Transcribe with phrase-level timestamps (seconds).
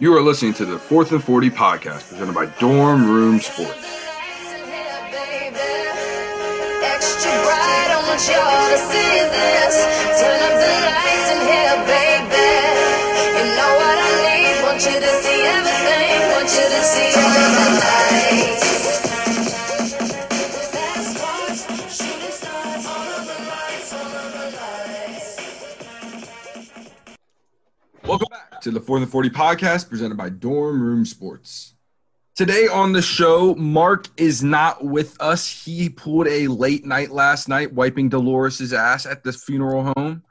[0.00, 3.94] You are listening to the Fourth and 40 podcast presented by Dorm Room Sports.
[28.64, 31.74] To the Fourth and 40 podcast presented by Dorm Room Sports.
[32.34, 35.46] Today on the show, Mark is not with us.
[35.46, 40.22] He pulled a late night last night, wiping Dolores's ass at the funeral home.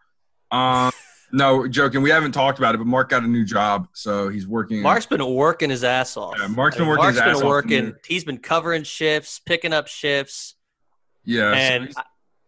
[0.49, 0.91] Um,
[1.31, 2.01] no, joking.
[2.01, 4.81] We haven't talked about it, but Mark got a new job, so he's working.
[4.81, 6.33] Mark's been working his ass off.
[6.39, 7.95] Yeah, Mark's been working his Mark's been working.
[8.07, 10.55] He's been covering shifts, picking up shifts,
[11.23, 11.95] yeah, and he's,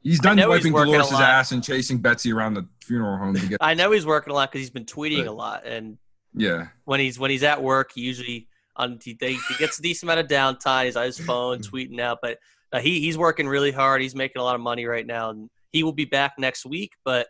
[0.05, 3.33] he's done know he's wiping working Dolores's ass and chasing Betsy around the funeral home
[3.33, 3.57] to get.
[3.59, 5.27] I know he's working a lot because he's been tweeting Right.
[5.27, 5.65] a lot.
[5.65, 5.97] And
[6.33, 10.09] yeah, when he's when he's at work, he usually on he, he gets a decent
[10.09, 10.85] amount of downtime.
[10.85, 12.39] He's on his phone tweeting out, but
[12.71, 14.01] uh, he he's working really hard.
[14.01, 16.93] He's making a lot of money right now, and he will be back next week.
[17.03, 17.27] But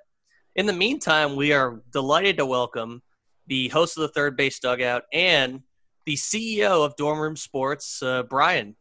[0.56, 3.02] in the meantime, we are delighted to welcome
[3.48, 5.62] the host of the Third Base Dugout and
[6.06, 8.76] the CEO of Dorm Room Sports, uh, Brian.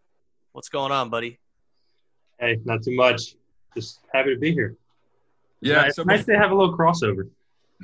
[0.53, 1.39] What's going on, buddy?
[2.39, 3.35] Hey, not too much.
[3.75, 4.77] Just happy to be here.
[5.61, 5.83] yeah.
[5.83, 7.29] Nice, so nice to have a little crossover.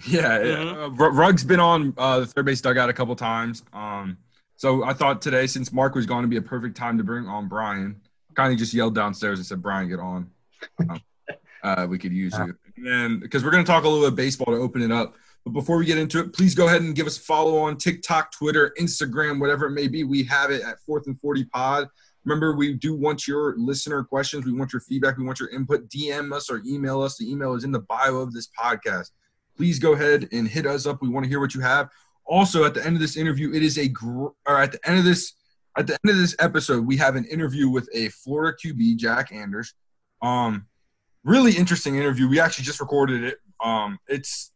[0.07, 0.99] Yeah, Mhm.
[0.99, 3.65] uh, R- Rug's been on uh, the third base dugout a couple times.
[3.73, 4.17] Um,
[4.57, 7.27] so I thought today, since Mark was going to be a perfect time to bring
[7.27, 8.01] on Brian,
[8.35, 10.31] kind of just yelled downstairs and said, "Brian, get on.
[10.89, 11.01] Um,
[11.65, 12.57] uh, we could use you."
[12.89, 15.17] And because we're going to talk a little bit of baseball to open it up.
[15.45, 17.77] But before we get into it, please go ahead and give us a follow on
[17.77, 20.05] TikTok, Twitter, Instagram, whatever it may be.
[20.05, 21.89] We have it at Fourth and Forty Pod.
[22.25, 24.45] Remember, we do want your listener questions.
[24.45, 25.17] We want your feedback.
[25.17, 25.89] We want your input.
[25.89, 27.17] DM us or email us.
[27.17, 29.11] The email is in the bio of this podcast
[29.61, 31.03] please go ahead and hit us up.
[31.03, 31.91] We want to hear what you have.
[32.25, 34.99] Also, at the end of this interview, it is a gr- or at the end
[34.99, 35.35] of this
[35.77, 39.33] at the end of this episode, we have an interview with a Florida QB, Jack
[39.33, 39.75] Anders.
[40.23, 40.67] Um,
[41.25, 42.27] really interesting interview.
[42.27, 43.39] We actually just recorded it.
[43.63, 44.51] Um, it's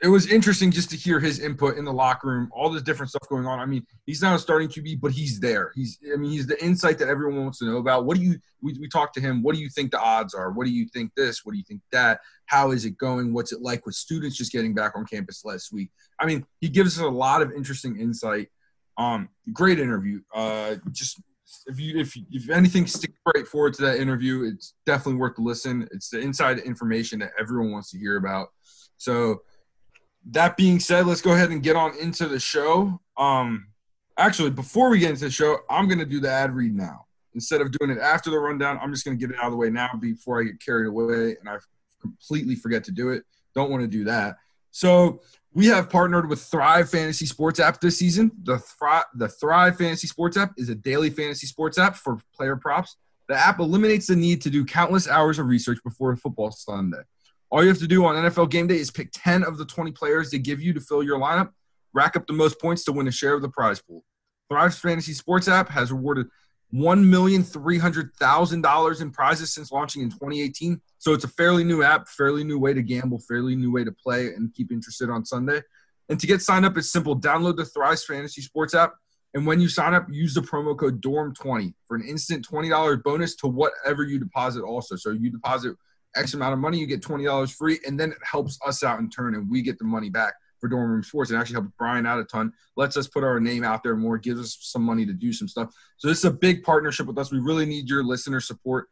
[0.00, 3.10] it was interesting just to hear his input in the locker room, all this different
[3.10, 3.58] stuff going on.
[3.58, 5.72] I mean, he's not a starting QB, but he's there.
[5.74, 8.04] He's I mean, he's the insight that everyone wants to know about.
[8.04, 10.52] What do you we, we talked to him, what do you think the odds are?
[10.52, 11.44] What do you think this?
[11.44, 12.20] What do you think that?
[12.46, 13.32] How is it going?
[13.32, 15.90] What's it like with students just getting back on campus last week?
[16.20, 18.48] I mean, he gives us a lot of interesting insight.
[18.96, 20.20] Um, great interview.
[20.32, 21.20] Uh, just
[21.66, 25.42] if you if if anything stick right forward to that interview, it's definitely worth the
[25.42, 25.88] listen.
[25.90, 28.48] It's the inside information that everyone wants to hear about.
[28.96, 29.42] So
[30.30, 33.00] that being said, let's go ahead and get on into the show.
[33.16, 33.68] Um,
[34.16, 37.60] actually, before we get into the show, I'm gonna do the ad read now instead
[37.60, 38.78] of doing it after the rundown.
[38.82, 41.36] I'm just gonna get it out of the way now before I get carried away
[41.38, 41.56] and I
[42.00, 43.24] completely forget to do it.
[43.54, 44.36] Don't want to do that.
[44.70, 45.20] So
[45.52, 48.30] we have partnered with Thrive Fantasy Sports app this season.
[48.42, 52.56] The Thrive, the Thrive Fantasy Sports app is a daily fantasy sports app for player
[52.56, 52.96] props.
[53.28, 57.02] The app eliminates the need to do countless hours of research before football Sunday.
[57.50, 59.92] All you have to do on NFL game day is pick 10 of the 20
[59.92, 61.48] players they give you to fill your lineup,
[61.94, 64.04] rack up the most points to win a share of the prize pool.
[64.50, 66.26] Thrive's Fantasy Sports app has awarded
[66.74, 70.82] $1,300,000 in prizes since launching in 2018.
[70.98, 73.92] So it's a fairly new app, fairly new way to gamble, fairly new way to
[73.92, 75.62] play and keep interested on Sunday.
[76.10, 77.18] And to get signed up, it's simple.
[77.18, 78.92] Download the Thrive Fantasy Sports app.
[79.34, 83.36] And when you sign up, use the promo code DORM20 for an instant $20 bonus
[83.36, 84.96] to whatever you deposit also.
[84.96, 85.76] So you deposit
[86.16, 89.10] X amount of money, you get $20 free, and then it helps us out in
[89.10, 91.30] turn, and we get the money back for Dorm Room Sports.
[91.30, 94.18] It actually helps Brian out a ton, lets us put our name out there more,
[94.18, 95.72] gives us some money to do some stuff.
[95.96, 97.30] So this is a big partnership with us.
[97.30, 98.88] We really need your listener support.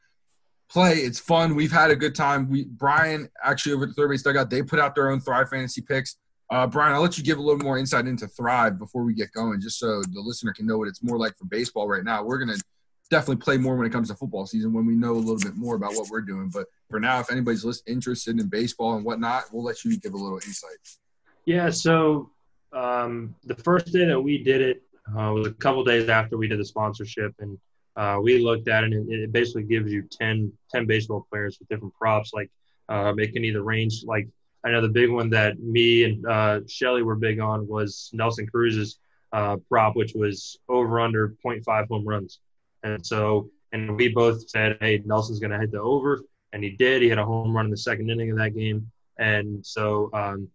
[0.69, 1.55] Play, it's fun.
[1.55, 2.50] We've had a good time.
[2.50, 5.49] We Brian actually over at the third base dugout, they put out their own Thrive
[5.49, 6.16] fantasy picks.
[6.50, 9.32] Uh, Brian, I'll let you give a little more insight into Thrive before we get
[9.32, 12.25] going, just so the listener can know what it's more like for baseball right now.
[12.25, 12.56] We're gonna
[13.11, 15.56] definitely play more when it comes to football season when we know a little bit
[15.56, 16.50] more about what we're doing.
[16.53, 20.17] But for now, if anybody's interested in baseball and whatnot, we'll let you give a
[20.17, 20.78] little insight.
[21.44, 22.31] Yeah, so
[22.73, 26.49] um, the first day that we did it uh, was a couple days after we
[26.49, 27.58] did the sponsorship, and
[27.97, 31.69] uh, we looked at it, and it basically gives you 10, 10 baseball players with
[31.69, 32.32] different props.
[32.35, 32.50] Like
[32.88, 34.29] um, it can either range, like
[34.64, 38.49] I know the big one that me and uh, Shelly were big on was Nelson
[38.49, 38.99] Cruz's
[39.32, 42.41] uh, prop, which was over under 0.5 home runs.
[42.82, 46.23] And so, and we both said, hey, Nelson's going to hit the over.
[46.52, 47.02] And he did.
[47.02, 48.90] He had a home run in the second inning of that game.
[49.19, 50.49] And so um,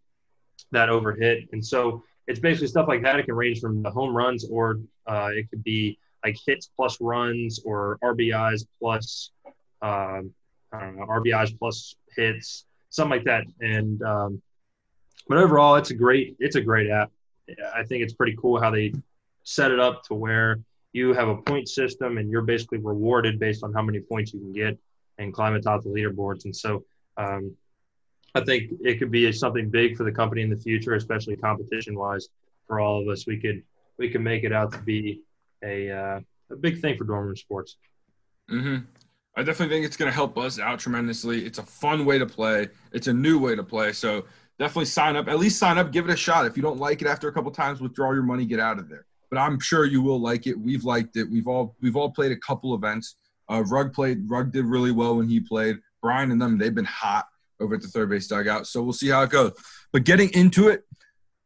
[0.72, 1.50] that over hit.
[1.52, 3.20] And so it's basically stuff like that.
[3.20, 7.00] It can range from the home runs or uh, it could be like hits plus
[7.02, 9.32] runs or RBIs plus,
[9.82, 10.32] um,
[10.74, 13.44] RBIs plus hits, something like that.
[13.60, 14.42] And, um,
[15.28, 17.12] but overall, it's a great, it's a great app.
[17.76, 18.94] I think it's pretty cool how they
[19.44, 20.60] set it up to where
[20.94, 24.40] you have a point system and you're basically rewarded based on how many points you
[24.40, 24.78] can get
[25.18, 26.46] and climb atop the leaderboards.
[26.46, 26.84] And so
[27.18, 27.56] um,
[28.36, 31.98] I think it could be something big for the company in the future, especially competition
[31.98, 32.30] wise
[32.68, 33.26] for all of us.
[33.28, 33.64] We could
[33.98, 35.22] we could make it out to be
[35.64, 37.78] a uh, a big thing for dorm room sports.
[38.50, 38.78] hmm
[39.38, 41.46] I definitely think it's going to help us out tremendously.
[41.46, 42.68] It's a fun way to play.
[42.92, 43.94] It's a new way to play.
[43.94, 44.26] So
[44.60, 45.30] definitely sign up.
[45.30, 45.94] At least sign up.
[45.94, 46.46] Give it a shot.
[46.46, 48.46] If you don't like it after a couple times, withdraw your money.
[48.46, 49.06] Get out of there.
[49.32, 50.60] But I'm sure you will like it.
[50.60, 51.24] We've liked it.
[51.24, 53.16] We've all we've all played a couple events.
[53.50, 54.30] Uh, Rug played.
[54.30, 55.78] Rug did really well when he played.
[56.02, 57.26] Brian and them they've been hot
[57.60, 58.68] over at the third base dugout.
[58.68, 59.54] So we'll see how it goes.
[59.92, 60.84] But getting into it,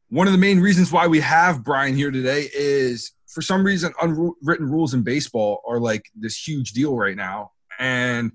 [0.10, 3.94] one of the main reasons why we have Brian here today is for some reason
[4.02, 8.32] unwritten rules in baseball are like this huge deal right now and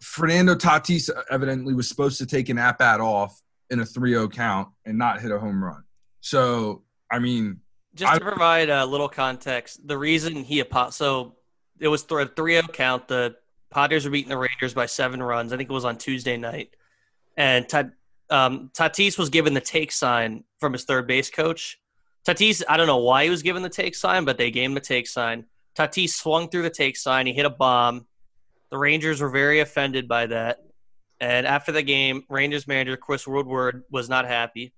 [0.00, 4.68] Fernando Tatis evidently was supposed to take an at bat off in a 3-0 count
[4.84, 5.82] and not hit a home run.
[6.20, 7.60] So, I mean,
[7.94, 11.36] Just to provide a little context, the reason he so
[11.80, 13.08] it was th- a 3-0 count.
[13.08, 13.36] The
[13.70, 15.52] Padres were beating the Rangers by seven runs.
[15.52, 16.74] I think it was on Tuesday night,
[17.36, 17.90] and Ta-
[18.30, 21.78] um, Tatis was given the take sign from his third base coach.
[22.26, 24.74] Tatis, I don't know why he was given the take sign, but they gave him
[24.74, 25.46] the take sign.
[25.74, 27.26] Tatis swung through the take sign.
[27.26, 28.06] He hit a bomb.
[28.70, 30.58] The Rangers were very offended by that.
[31.20, 34.72] And after the game, Rangers manager Chris Woodward was not happy.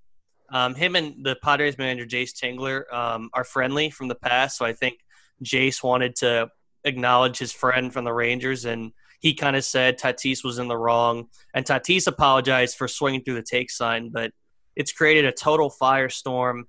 [0.50, 4.64] Um, him and the Padres manager Jayce Tingler um, are friendly from the past, so
[4.64, 4.98] I think
[5.44, 6.50] Jace wanted to
[6.84, 10.76] acknowledge his friend from the Rangers, and he kind of said Tatis was in the
[10.76, 14.32] wrong, and Tatis apologized for swinging through the take sign, but
[14.76, 16.62] it's created a total firestorm.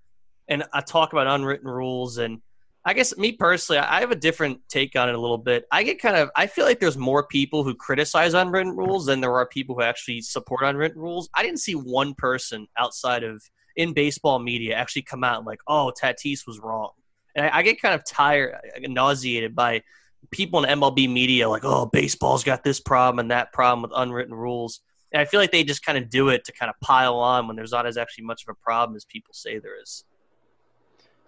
[0.47, 2.41] And I talk about unwritten rules, and
[2.83, 5.65] I guess me personally, I have a different take on it a little bit.
[5.71, 9.21] I get kind of, I feel like there's more people who criticize unwritten rules than
[9.21, 11.29] there are people who actually support unwritten rules.
[11.33, 13.41] I didn't see one person outside of
[13.81, 16.91] in baseball media actually come out and like, oh, Tatis was wrong.
[17.35, 19.81] And I, I get kind of tired, nauseated by
[20.29, 24.35] people in MLB media like, oh, baseball's got this problem and that problem with unwritten
[24.35, 24.81] rules.
[25.11, 27.47] And I feel like they just kind of do it to kind of pile on
[27.47, 30.03] when there's not as actually much of a problem as people say there is.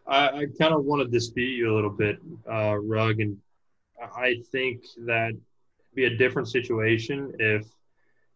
[0.07, 3.37] I, I kind of want to dispute you a little bit, uh, Rug, and
[4.15, 5.33] I think that
[5.95, 7.65] be a different situation if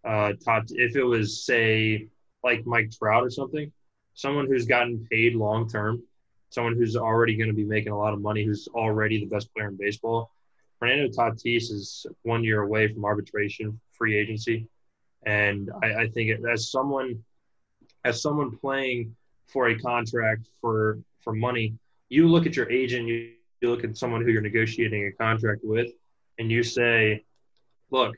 [0.05, 2.07] uh, top, if it was say
[2.43, 3.71] like Mike Trout or something,
[4.17, 6.01] someone who's gotten paid long term,
[6.49, 9.53] someone who's already going to be making a lot of money, who's already the best
[9.53, 10.31] player in baseball.
[10.79, 14.67] Fernando Tatis is one year away from arbitration, free agency,
[15.25, 17.23] and I, I think as someone
[18.05, 19.15] as someone playing
[19.45, 21.75] for a contract for for money,
[22.09, 25.61] you look at your agent, you, you look at someone who you're negotiating a contract
[25.63, 25.91] with,
[26.39, 27.23] and you say,
[27.91, 28.15] "Look,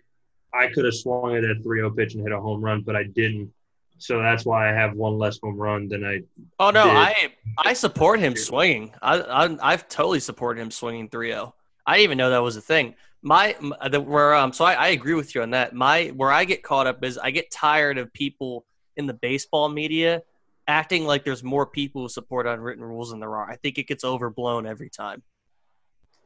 [0.54, 3.04] I could have swung at that 3-0 pitch and hit a home run, but I
[3.04, 3.52] didn't.
[4.00, 6.22] So that's why I have one less home run than I
[6.60, 6.92] Oh no, did.
[6.92, 8.94] I I support him swinging.
[9.02, 11.54] I, I I've totally supported him swinging 3-0.
[11.86, 12.96] I didn't even know that was a thing.
[13.22, 15.74] My m- the, where um so I, I agree with you on that.
[15.74, 18.66] My where I get caught up is I get tired of people
[18.96, 20.22] in the baseball media
[20.68, 23.50] acting like there's more people who support unwritten rules than there are.
[23.50, 25.24] I think it gets overblown every time.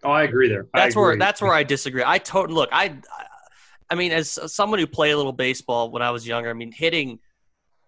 [0.04, 0.68] Oh, I agree there.
[0.74, 2.04] I That's where that's where I disagree.
[2.06, 2.70] I totally look.
[2.72, 2.98] I
[3.90, 6.72] I mean, as someone who played a little baseball when I was younger, I mean,
[6.72, 7.20] hitting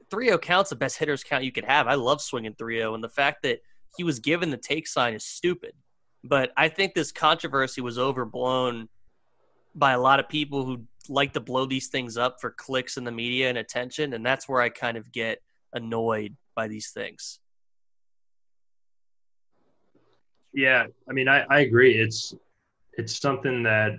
[0.10, 1.88] 3-0 counts the best hitters count you could have.
[1.88, 3.60] I love swinging 3-0, and the fact that
[3.98, 5.74] he was given the take sign is stupid.
[6.24, 8.90] But I think this controversy was overblown
[9.76, 13.04] by a lot of people who like to blow these things up for clicks in
[13.04, 15.42] the media and attention, and that's where I kind of get
[15.74, 17.40] annoyed by these things.
[20.54, 22.00] Yeah, I mean, I, I agree.
[22.00, 22.34] It's
[22.94, 23.92] it's something that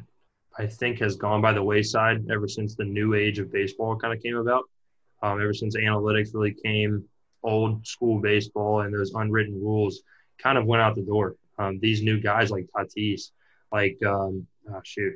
[0.58, 4.14] I think has gone by the wayside ever since the new age of baseball kind
[4.14, 4.64] of came about.
[5.22, 7.04] Um, ever since analytics really came,
[7.42, 10.02] old school baseball and those unwritten rules
[10.38, 11.36] kind of went out the door.
[11.58, 13.30] Um, these new guys like Tatis,
[13.72, 15.14] like um, oh, shoot,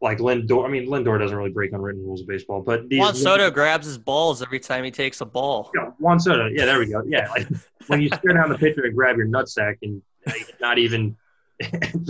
[0.00, 0.66] like Lindor.
[0.66, 3.86] I mean, Lindor doesn't really break unwritten rules of baseball, but these Juan Soto grabs
[3.86, 5.70] his balls every time he takes a ball.
[5.74, 6.46] Yeah, Juan Soto.
[6.46, 7.02] Yeah, there we go.
[7.06, 7.48] Yeah, like
[7.86, 11.16] when you stare down the pitcher and grab your nutsack and like, not even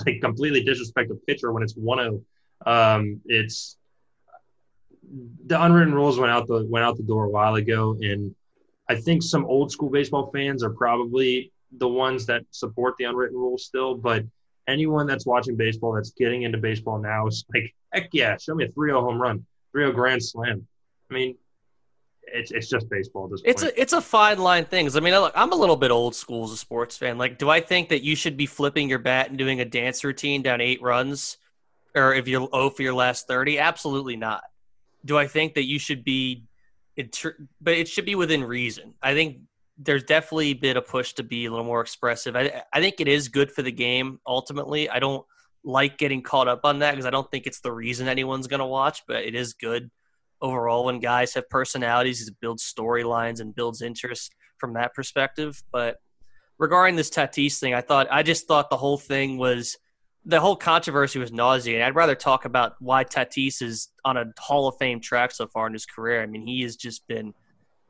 [0.06, 2.22] like completely disrespect a pitcher when it's 1-0.
[2.64, 3.76] Um, it's
[5.46, 8.34] the unwritten rules went out the went out the door a while ago, and
[8.88, 13.36] I think some old school baseball fans are probably the ones that support the unwritten
[13.36, 13.94] rules still.
[13.96, 14.24] But
[14.68, 18.64] anyone that's watching baseball that's getting into baseball now is like, heck yeah, show me
[18.64, 19.44] a 3-0 home run,
[19.74, 20.66] 3-0 grand slam.
[21.10, 21.36] I mean,
[22.22, 23.72] it's it's just baseball It's point.
[23.76, 24.86] a it's a fine line thing.
[24.86, 27.18] 'cause, I mean, look, I'm a little bit old school as a sports fan.
[27.18, 30.02] Like, do I think that you should be flipping your bat and doing a dance
[30.02, 31.38] routine down eight runs,
[31.94, 33.58] or if you're 0 for your last thirty?
[33.60, 34.42] Absolutely not.
[35.06, 36.44] Do I think that you should be,
[36.96, 38.94] but it should be within reason.
[39.02, 39.38] I think
[39.78, 42.36] there's definitely been a push to be a little more expressive.
[42.36, 44.88] I, I think it is good for the game ultimately.
[44.90, 45.24] I don't
[45.64, 48.60] like getting caught up on that because I don't think it's the reason anyone's going
[48.60, 49.90] to watch, but it is good
[50.40, 52.26] overall when guys have personalities.
[52.26, 55.62] It builds storylines and builds interest from that perspective.
[55.72, 55.96] But
[56.58, 59.76] regarding this Tatis thing, I thought I just thought the whole thing was
[60.26, 61.82] the whole controversy was nauseating.
[61.82, 65.68] I'd rather talk about why Tatis is on a Hall of Fame track so far
[65.68, 66.20] in his career.
[66.20, 67.32] I mean, he has just been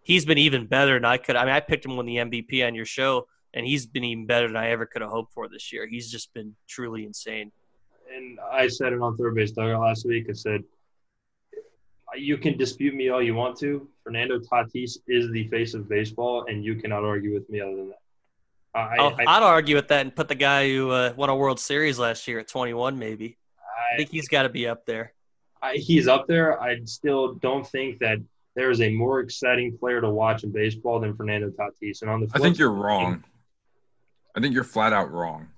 [0.03, 1.35] he's been even better than I could.
[1.35, 4.27] I mean, I picked him win the MVP on your show, and he's been even
[4.27, 5.87] better than I ever could have hoped for this year.
[5.87, 7.51] He's just been truly insane.
[8.15, 10.27] And I said it on third base dugout last week.
[10.29, 10.63] I said
[12.17, 13.89] you can dispute me all you want to.
[14.05, 17.89] Fernando Tatis is the face of baseball, and you cannot argue with me other than
[17.89, 18.01] that.
[18.77, 21.37] I, oh, I, would argue with that and put the guy who uh, won a
[21.37, 23.39] World Series last year at 21, maybe.
[23.59, 25.15] I, I think he's got to be up there.
[25.75, 26.61] he's up there.
[26.61, 28.19] I still don't think that
[28.55, 32.03] there is a more exciting player to watch in baseball than Fernando Tatis.
[32.03, 33.25] And on the I think you're wrong.
[34.35, 35.49] I think you're flat out wrong.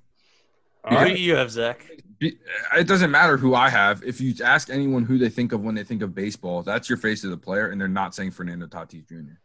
[0.88, 1.16] Who right.
[1.16, 1.84] do you have, Zach?
[2.20, 4.02] It doesn't matter who I have.
[4.04, 6.98] If you ask anyone who they think of when they think of baseball, that's your
[6.98, 9.38] face of the player, and they're not saying Fernando Tatis Jr.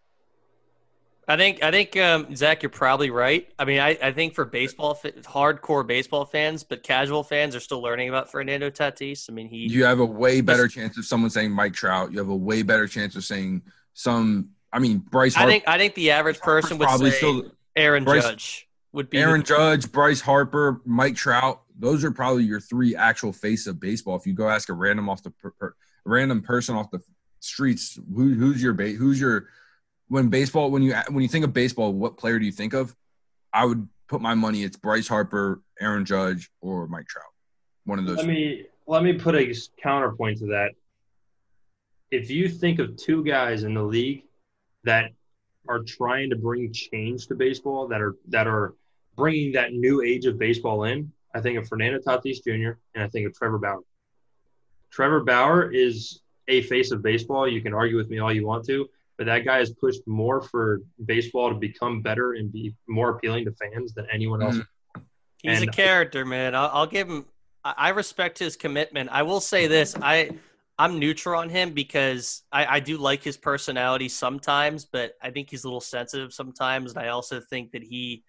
[1.28, 3.48] I think I think um, Zach, you're probably right.
[3.58, 7.82] I mean, I, I think for baseball, hardcore baseball fans, but casual fans are still
[7.82, 9.30] learning about Fernando Tatis.
[9.30, 9.68] I mean, he.
[9.68, 12.12] You have a way better chance of someone saying Mike Trout.
[12.12, 13.62] You have a way better chance of saying
[13.94, 14.50] some.
[14.74, 15.36] I mean, Bryce.
[15.36, 18.68] Harper, I think I think the average person would probably say still, Aaron Bryce, Judge
[18.92, 21.62] would be Aaron Judge, Bryce Harper, Mike Trout.
[21.80, 24.18] Those are probably your three actual face of baseball.
[24.18, 27.02] If you go ask a random off the per, per, random person off the
[27.40, 28.96] streets, who, who's your bait?
[28.96, 29.48] Who's your
[30.14, 32.96] when baseball when you when you think of baseball, what player do you think of?
[33.52, 37.26] I would put my money it's Bryce Harper, Aaron Judge, or Mike Trout.
[37.86, 38.18] One of those.
[38.18, 40.74] Let me let me put a counterpoint to that.
[42.12, 44.26] If you think of two guys in the league
[44.84, 45.10] that
[45.68, 48.76] are trying to bring change to baseball, that are that are
[49.16, 52.78] bringing that new age of baseball in, I think of Fernando Tatis Jr.
[52.94, 53.82] and I think of Trevor Bauer.
[54.92, 57.48] Trevor Bauer is a face of baseball.
[57.48, 58.88] You can argue with me all you want to,
[59.24, 63.46] but that guy has pushed more for baseball to become better and be more appealing
[63.46, 64.56] to fans than anyone else.
[64.56, 65.02] Mm-hmm.
[65.38, 66.56] He's and, a character, man.
[66.56, 67.26] I'll, I'll give him.
[67.64, 69.10] I respect his commitment.
[69.12, 70.32] I will say this: I
[70.78, 75.50] I'm neutral on him because I, I do like his personality sometimes, but I think
[75.50, 78.24] he's a little sensitive sometimes, and I also think that he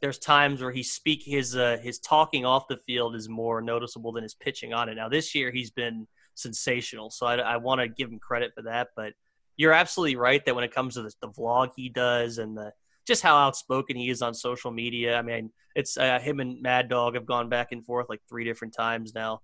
[0.00, 4.12] there's times where he speak his uh, his talking off the field is more noticeable
[4.12, 4.94] than his pitching on it.
[4.94, 8.62] Now this year he's been sensational, so I, I want to give him credit for
[8.62, 9.12] that, but
[9.58, 12.72] you're absolutely right that when it comes to the, the vlog he does and the
[13.06, 15.18] just how outspoken he is on social media.
[15.18, 18.44] I mean, it's uh, him and Mad Dog have gone back and forth like three
[18.44, 19.40] different times now.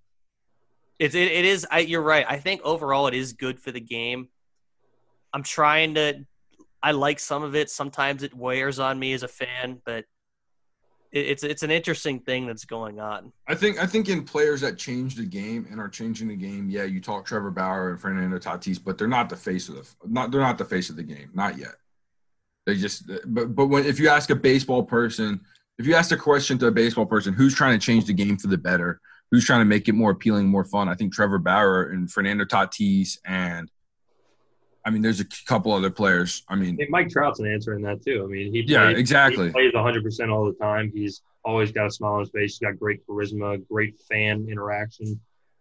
[0.97, 1.67] It's it, it is.
[1.69, 2.25] I, you're right.
[2.27, 4.29] I think overall it is good for the game.
[5.33, 6.25] I'm trying to.
[6.81, 7.69] I like some of it.
[7.69, 10.05] Sometimes it wears on me as a fan, but
[11.15, 13.31] it's it's an interesting thing that's going on.
[13.47, 16.69] I think I think in players that change the game and are changing the game,
[16.69, 19.87] yeah, you talk Trevor Bauer and Fernando Tatis, but they're not the face of the
[20.05, 21.75] not they're not the face of the game, not yet.
[22.65, 25.39] They just but but when if you ask a baseball person,
[25.79, 28.37] if you ask a question to a baseball person, who's trying to change the game
[28.37, 28.99] for the better,
[29.31, 32.43] who's trying to make it more appealing, more fun, I think Trevor Bauer and Fernando
[32.43, 33.71] Tatis and
[34.85, 36.43] I mean, there's a couple other players.
[36.47, 38.23] I mean, hey, Mike Trout's an answer in that too.
[38.23, 39.47] I mean, he plays, yeah, exactly.
[39.47, 40.91] He plays 100 percent all the time.
[40.93, 42.57] He's always got a smile on his face.
[42.57, 45.19] He's got great charisma, great fan interaction.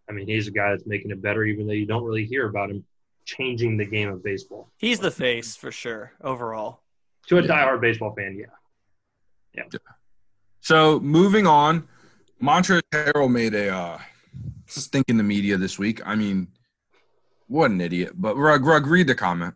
[0.09, 2.47] I mean, he's a guy that's making it better, even though you don't really hear
[2.49, 2.85] about him
[3.25, 4.71] changing the game of baseball.
[4.77, 6.81] He's the face for sure overall.
[7.29, 7.49] To a yeah.
[7.49, 8.47] diehard baseball fan, yeah.
[9.55, 9.63] yeah.
[9.73, 9.79] yeah.
[10.61, 11.89] So moving on,
[12.43, 13.99] Montrezl Harrell made a uh,
[14.67, 16.07] stink in the media this week.
[16.07, 16.49] I mean
[17.47, 18.13] what an idiot.
[18.15, 19.55] But Rug, Rug, read the comment.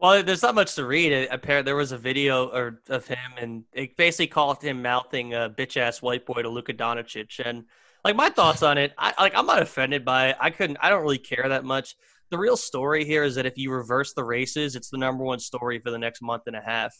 [0.00, 1.28] Well, there's not much to read.
[1.30, 5.48] Apparently, there was a video or of him, and it basically called him mouthing a
[5.48, 7.40] bitch ass white boy to Luka Doncic.
[7.44, 7.64] And
[8.04, 10.36] like my thoughts on it, I like I'm not offended by it.
[10.40, 10.76] I couldn't.
[10.82, 11.96] I don't really care that much.
[12.30, 15.38] The real story here is that if you reverse the races, it's the number one
[15.38, 16.94] story for the next month and a half.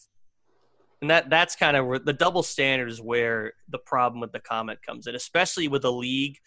[1.02, 4.40] And that that's kind of where the double standard is where the problem with the
[4.40, 6.38] comment comes in, especially with a league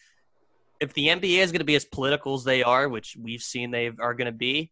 [0.79, 3.71] if the NBA is going to be as political as they are, which we've seen
[3.71, 4.71] they are going to be,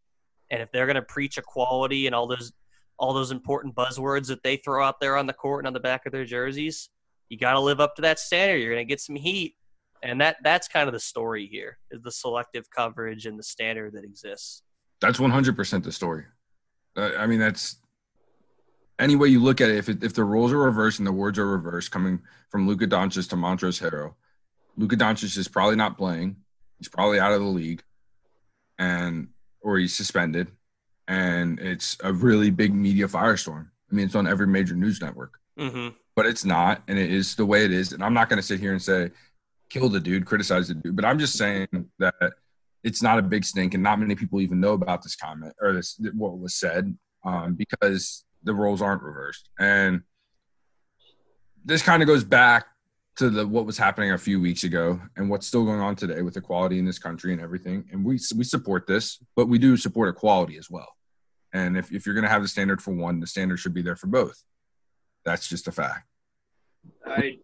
[0.52, 2.52] and if they're going to preach equality and all those
[2.98, 5.80] all those important buzzwords that they throw out there on the court and on the
[5.82, 6.90] back of their jerseys,
[7.28, 8.58] you got to live up to that standard.
[8.58, 9.56] You're going to get some heat,
[10.02, 13.94] and that that's kind of the story here: is the selective coverage and the standard
[13.94, 14.62] that exists.
[15.02, 16.24] That's 100% the story.
[16.96, 17.76] Uh, I mean, that's
[18.98, 19.76] any way you look at it.
[19.76, 22.88] If it, if the roles are reversed and the words are reversed, coming from Luka
[22.88, 24.14] Doncic to Montrezl Harrell
[24.78, 26.38] Luka Doncic is probably not playing.
[26.78, 27.84] He's probably out of the league,
[28.78, 29.30] and
[29.62, 30.52] or he's suspended,
[31.08, 33.68] and it's a really big media firestorm.
[33.92, 37.36] I mean, it's on every major news network, hmm but it's not, and it is
[37.36, 37.92] the way it is.
[37.92, 39.12] And I'm not going to sit here and say,
[39.70, 41.68] kill the dude, criticize the dude, but I'm just saying
[42.00, 42.34] that
[42.84, 45.74] it's not a big stink, and not many people even know about this comment or
[45.74, 49.50] this what was said um, because the roles aren't reversed.
[49.60, 50.04] And
[51.66, 52.68] this kind of goes back
[53.18, 56.22] to the what was happening a few weeks ago and what's still going on today
[56.22, 57.86] with equality in this country and everything.
[57.92, 60.96] And we we support this, but we do support equality as well.
[61.54, 63.82] And if, if you're going to have the standard for one, the standard should be
[63.82, 64.44] there for both.
[65.24, 66.08] That's just a fact.
[67.06, 67.38] I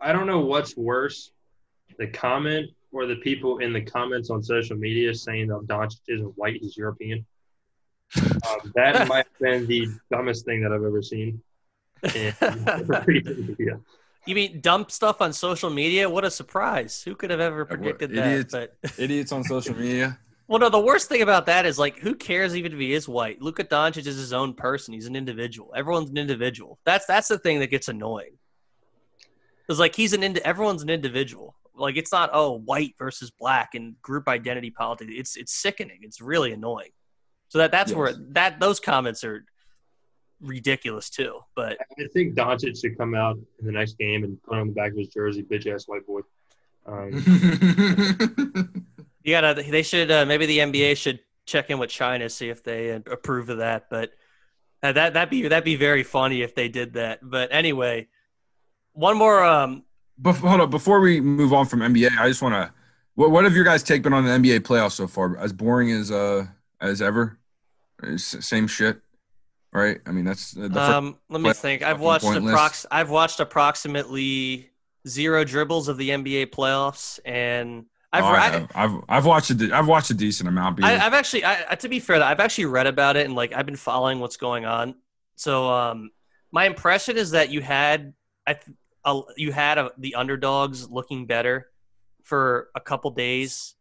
[0.00, 1.32] I don't know what's worse,
[1.98, 6.38] the comment or the people in the comments on social media saying that Doncic isn't
[6.38, 7.26] white, he's European.
[8.16, 11.42] Um, that might have been the dumbest thing that I've ever seen.
[12.14, 12.32] in
[13.06, 13.80] recent media.
[14.26, 16.08] You mean dump stuff on social media?
[16.10, 17.02] What a surprise!
[17.02, 18.26] Who could have ever predicted that?
[18.26, 18.52] idiots.
[18.52, 20.18] But Idiots on social media.
[20.48, 20.68] well, no.
[20.68, 23.40] The worst thing about that is like, who cares even if he is white?
[23.40, 24.94] Luka Doncic is his own person.
[24.94, 25.72] He's an individual.
[25.76, 26.78] Everyone's an individual.
[26.84, 28.36] That's that's the thing that gets annoying.
[29.68, 31.56] It's like he's an ind- everyone's an individual.
[31.74, 35.12] Like it's not oh white versus black and group identity politics.
[35.14, 35.98] It's it's sickening.
[36.02, 36.90] It's really annoying.
[37.48, 39.44] So that that's where that those comments are
[40.40, 41.40] ridiculous too.
[41.54, 44.72] But I think Doncic should come out in the next game and put on the
[44.72, 46.20] back of his jersey, bitch ass white boy.
[46.86, 47.12] Um,
[49.22, 49.60] You gotta.
[49.60, 50.08] They should.
[50.08, 53.58] Uh, maybe the NBA should check in with China see if they uh, approve of
[53.58, 53.90] that.
[53.90, 54.12] But
[54.84, 57.18] uh, that that be that'd be very funny if they did that.
[57.22, 58.06] But anyway,
[58.92, 59.42] one more.
[59.42, 59.82] Um,
[60.22, 60.70] Bef- hold on.
[60.70, 62.72] before we move on from NBA, I just want to.
[63.16, 65.36] What, what have your guys' take been on the NBA playoffs so far?
[65.38, 66.46] As boring as uh
[66.80, 67.36] as ever,
[68.04, 69.00] It's same shit,
[69.76, 70.00] right?
[70.06, 71.82] I mean, that's the um, let me think.
[71.82, 74.70] I've watched approx- I've watched approximately
[75.06, 78.70] zero dribbles of the NBA playoffs, and I've Oh, I have.
[78.74, 80.82] I've I've watched a de- I've watched a decent amount.
[80.82, 83.52] I, I've actually, I, I- to be fair, I've actually read about it and like
[83.52, 84.94] I've been following what's going on.
[85.36, 86.10] So, um,
[86.50, 88.14] my impression is that you had,
[88.46, 91.68] I, th- a, you had a, the underdogs looking better
[92.22, 93.75] for a couple days,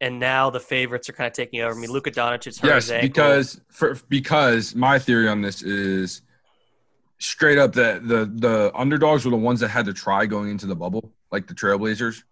[0.00, 1.74] and now the favorites are kind of taking over.
[1.74, 6.22] I mean, Luka Doncic's hurt yes, because for because my theory on this is
[7.18, 10.66] straight up that the the underdogs were the ones that had to try going into
[10.66, 12.22] the bubble, like the Trailblazers.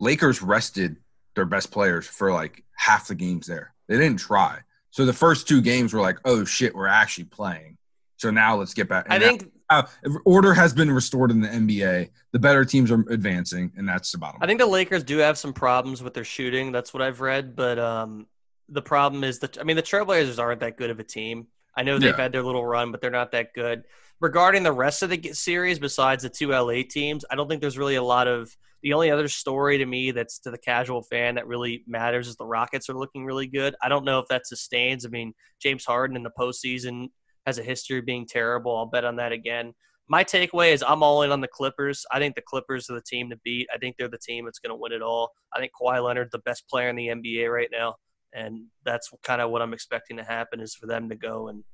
[0.00, 0.96] Lakers rested
[1.34, 3.74] their best players for like half the games there.
[3.88, 4.60] They didn't try.
[4.90, 7.76] So the first two games were like, oh shit, we're actually playing.
[8.16, 9.06] So now let's get back.
[9.10, 9.82] I and now- think uh,
[10.24, 12.10] order has been restored in the NBA.
[12.32, 14.40] The better teams are advancing, and that's the bottom.
[14.42, 16.72] I think the Lakers do have some problems with their shooting.
[16.72, 18.26] That's what I've read, but um,
[18.68, 21.46] the problem is that I mean the Trailblazers aren't that good of a team.
[21.76, 22.16] I know they've Yeah.
[22.22, 23.84] had their little run, but they're not that good.
[24.20, 27.78] Regarding the rest of the series, besides the two LA teams, I don't think there's
[27.78, 28.54] really a lot of.
[28.82, 32.36] The only other story to me that's to the casual fan that really matters is
[32.36, 33.74] the Rockets are looking really good.
[33.82, 35.04] I don't know if that sustains.
[35.04, 37.08] I mean, James Harden in the postseason
[37.48, 38.76] has a history of being terrible.
[38.76, 39.72] I'll bet on that again.
[40.06, 42.04] My takeaway is I'm all in on the Clippers.
[42.12, 43.66] I think the Clippers are the team to beat.
[43.74, 45.32] I think they're the team that's going to win it all.
[45.54, 47.96] I think Kawhi Leonard's the best player in the NBA right now,
[48.32, 51.64] and that's kind of what I'm expecting to happen is for them to go and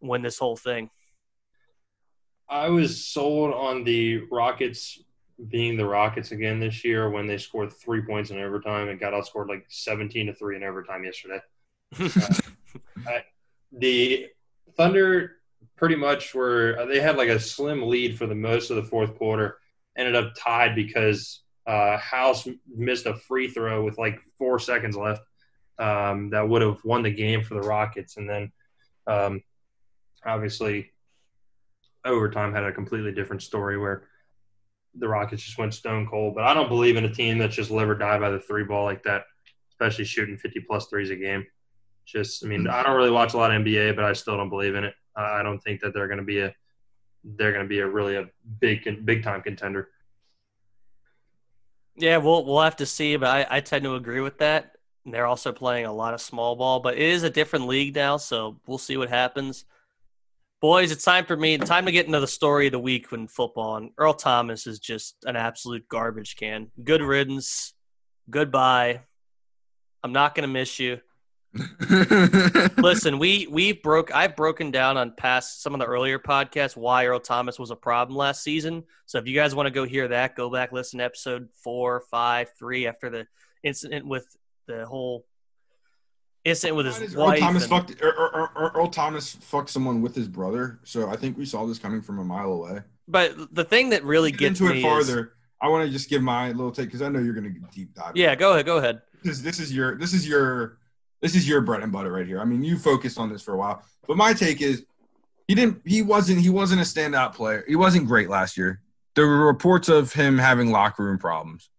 [0.00, 0.90] win this whole thing.
[2.50, 5.02] I was sold on the Rockets
[5.48, 9.12] being the Rockets again this year when they scored three points in overtime and got
[9.12, 11.40] outscored like 17 to 3 in overtime yesterday.
[13.08, 13.20] Uh,
[13.72, 14.26] the
[14.76, 15.36] Thunder
[15.76, 19.16] pretty much were, they had like a slim lead for the most of the fourth
[19.16, 19.58] quarter,
[19.96, 25.22] ended up tied because uh, House missed a free throw with like four seconds left
[25.78, 28.16] um, that would have won the game for the Rockets.
[28.16, 28.52] And then
[29.06, 29.42] um,
[30.24, 30.92] obviously,
[32.04, 34.04] overtime had a completely different story where
[34.94, 36.34] the Rockets just went stone cold.
[36.34, 38.64] But I don't believe in a team that's just live or die by the three
[38.64, 39.24] ball like that,
[39.70, 41.46] especially shooting 50 plus threes a game.
[42.10, 42.70] Just, I mean, hmm.
[42.70, 44.94] I don't really watch a lot of NBA, but I still don't believe in it.
[45.14, 46.54] I don't think that they're going to be a
[47.24, 48.28] they're going to be a really a
[48.60, 49.88] big big time contender.
[51.96, 54.76] Yeah, we'll we'll have to see, but I, I tend to agree with that.
[55.04, 57.94] And they're also playing a lot of small ball, but it is a different league
[57.94, 59.64] now, so we'll see what happens.
[60.60, 61.56] Boys, it's time for me.
[61.56, 63.76] Time to get into the story of the week in football.
[63.76, 66.72] And Earl Thomas is just an absolute garbage can.
[66.82, 67.74] Good riddance.
[68.28, 69.02] Goodbye.
[70.02, 71.00] I'm not going to miss you.
[72.78, 74.14] Listen, we we've broke.
[74.14, 77.76] I've broken down on past some of the earlier podcasts why Earl Thomas was a
[77.76, 78.84] problem last season.
[79.06, 82.00] So if you guys want to go hear that, go back listen to episode four,
[82.10, 83.26] five, three after the
[83.62, 85.24] incident with the whole
[86.44, 87.40] incident with his Earl wife.
[87.40, 90.80] Thomas and- fucked Earl, Earl- Earl- Thomas fucked someone with his brother.
[90.84, 92.80] So I think we saw this coming from a mile away.
[93.06, 95.32] but the thing that really Get gets into me it farther.
[95.60, 97.92] I want to just give my little take because I know you're going to deep
[97.94, 98.12] dive.
[98.16, 98.34] yeah.
[98.36, 98.64] Go ahead.
[98.66, 99.02] Go ahead.
[99.24, 100.77] This, this is your this is your
[101.20, 102.40] this is your bread and butter right here.
[102.40, 104.84] I mean, you focused on this for a while, but my take is
[105.46, 105.80] he didn't.
[105.84, 106.40] He wasn't.
[106.40, 107.64] He wasn't a standout player.
[107.66, 108.80] He wasn't great last year.
[109.14, 111.70] There were reports of him having locker room problems.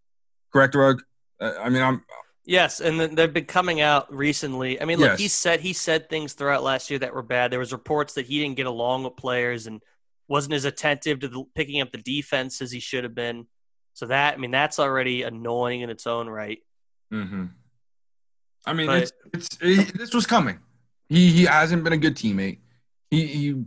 [0.51, 1.01] Correct, Rug?
[1.39, 2.03] Uh, I mean, I'm.
[2.45, 4.81] Yes, and then they've been coming out recently.
[4.81, 5.19] I mean, look, Yes.
[5.19, 7.51] he said he said things throughout last year that were bad.
[7.51, 9.81] There was reports that he didn't get along with players and
[10.27, 13.45] wasn't as attentive to the, picking up the defense as he should have been.
[13.93, 16.57] So that I mean, that's already annoying in its own right.
[17.11, 17.45] hmm
[18.65, 20.59] I mean, But- it's it's it, this was coming.
[21.07, 22.59] He he hasn't been a good teammate.
[23.09, 23.63] He he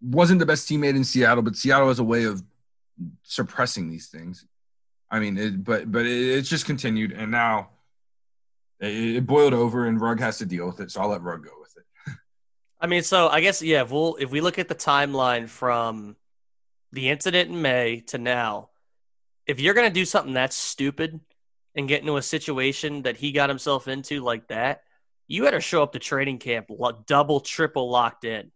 [0.00, 2.42] wasn't the best teammate in Seattle, but Seattle has a way of
[3.22, 4.44] suppressing these things.
[5.10, 7.70] I mean, it, but but it, it's just continued, and now
[8.80, 10.90] it, it boiled over, and Rug has to deal with it.
[10.90, 12.14] So I'll let Rug go with it.
[12.80, 13.82] I mean, so I guess yeah.
[13.82, 16.16] If we'll if we look at the timeline from
[16.92, 18.70] the incident in May to now,
[19.46, 21.20] if you're gonna do something that's stupid
[21.74, 24.82] and get into a situation that he got himself into like that,
[25.28, 26.66] you better show up to training camp
[27.06, 28.50] double, triple locked in.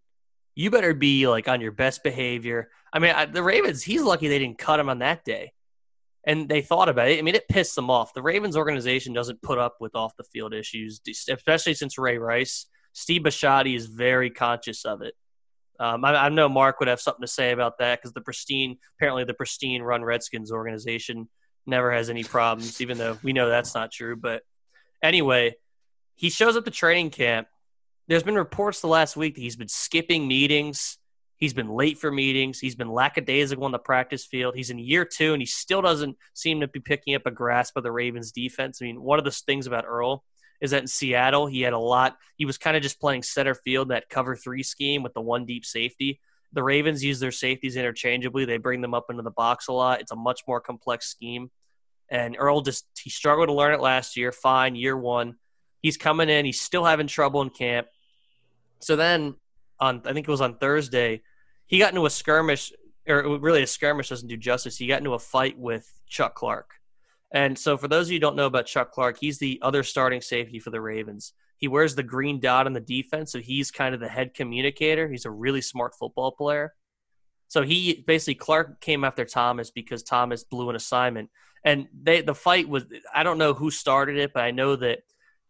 [0.55, 2.71] You better be like on your best behavior.
[2.93, 3.83] I mean, I, the Ravens.
[3.83, 5.53] He's lucky they didn't cut him on that day,
[6.27, 7.19] and they thought about it.
[7.19, 8.15] I mean, it pissed them off.
[8.15, 11.01] The Ravens organization doesn't put up with off the field issues,
[11.31, 12.67] especially since Ray Rice.
[12.93, 15.15] Steve Bisciotti is very conscious of it.
[15.79, 18.79] Um, I, I know Mark would have something to say about that because the pristine,
[18.99, 21.29] apparently the pristine run Redskins organization
[21.67, 24.17] never has any problems, even though we know that's not true.
[24.17, 24.43] But
[25.03, 25.57] anyway,
[26.15, 27.49] he shows up to training camp.
[28.09, 30.99] There's been reports the last week that he's been skipping meetings.
[31.39, 32.59] He's been late for meetings.
[32.59, 34.55] He's been lackadaisical on the practice field.
[34.55, 37.77] He's in year two, and he still doesn't seem to be picking up a grasp
[37.77, 38.79] of the Ravens' defense.
[38.81, 40.25] I mean, one of the things about Earl
[40.63, 42.17] is that in Seattle, he had a lot.
[42.37, 45.45] He was kind of just playing center field, that cover three scheme with the one
[45.45, 46.21] deep safety.
[46.53, 48.47] The Ravens use their safeties interchangeably.
[48.47, 50.01] They bring them up into the box a lot.
[50.01, 51.51] It's a much more complex scheme.
[52.09, 54.33] And Earl just he struggled to learn it last year.
[54.33, 55.37] Fine, year one.
[55.83, 56.45] He's coming in.
[56.45, 57.89] He's still having trouble in camp.
[58.81, 59.35] So then
[59.81, 61.23] on I think it was on Thursday,
[61.67, 62.73] he got into a skirmish,
[63.09, 64.77] or really a skirmish doesn't do justice.
[64.77, 66.71] He got into a fight with Chuck Clark.
[67.33, 69.83] And so for those of you who don't know about Chuck Clark, he's the other
[69.83, 71.33] starting safety for the Ravens.
[71.59, 75.09] He wears the green dot on the defense, so he's kind of the head communicator.
[75.09, 76.75] He's a really smart football player.
[77.49, 81.31] So he basically Clark came after Thomas because Thomas blew an assignment,
[81.65, 85.01] and they the fight was I don't know who started it, but I know that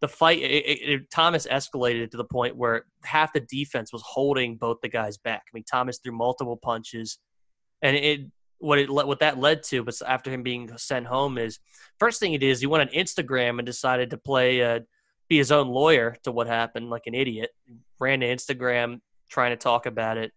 [0.01, 4.57] the fight it, it, Thomas escalated to the point where half the defense was holding
[4.57, 5.43] both the guys back.
[5.49, 7.19] I mean Thomas threw multiple punches,
[7.81, 8.21] and it
[8.59, 11.59] what it what that led to, was after him being sent home is
[11.99, 14.81] first thing he did is he went on Instagram and decided to play uh,
[15.29, 17.51] be his own lawyer to what happened like an idiot.
[17.99, 20.33] Ran to Instagram trying to talk about it.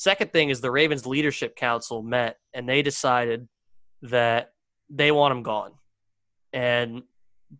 [0.00, 3.46] Second thing is the Ravens leadership council met and they decided
[4.00, 4.54] that
[4.88, 5.72] they want him gone.
[6.54, 7.02] And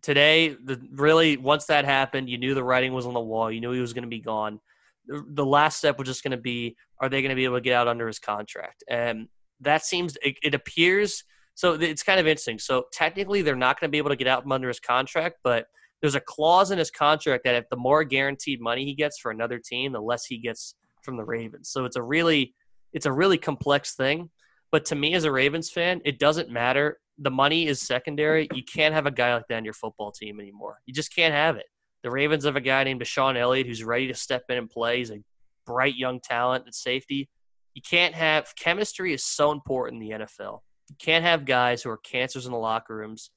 [0.01, 3.51] today, the really once that happened, you knew the writing was on the wall.
[3.51, 4.59] You knew he was going to be gone.
[5.05, 7.57] The, the last step was just going to be: Are they going to be able
[7.57, 8.83] to get out under his contract?
[8.89, 9.27] And
[9.59, 11.23] that seems it, it appears
[11.53, 11.73] so.
[11.73, 12.57] It's kind of interesting.
[12.57, 15.37] So technically, they're not going to be able to get out from under his contract,
[15.43, 15.67] but
[16.01, 19.29] there's a clause in his contract that if the more guaranteed money he gets for
[19.29, 21.69] another team, the less he gets from the Ravens.
[21.69, 22.53] So it's a really
[22.93, 24.29] it's a really complex thing.
[24.71, 26.99] But to me as a Ravens fan, it doesn't matter.
[27.17, 28.47] The money is secondary.
[28.53, 30.79] You can't have a guy like that on your football team anymore.
[30.85, 31.65] You just can't have it.
[32.03, 34.99] The Ravens have a guy named DeShon Elliott who's ready to step in and play.
[34.99, 35.21] He's a
[35.65, 37.29] bright young talent at safety.
[37.73, 40.61] You can't have chemistry is so important in the NFL.
[40.89, 43.29] You can't have guys who are cancers in the locker rooms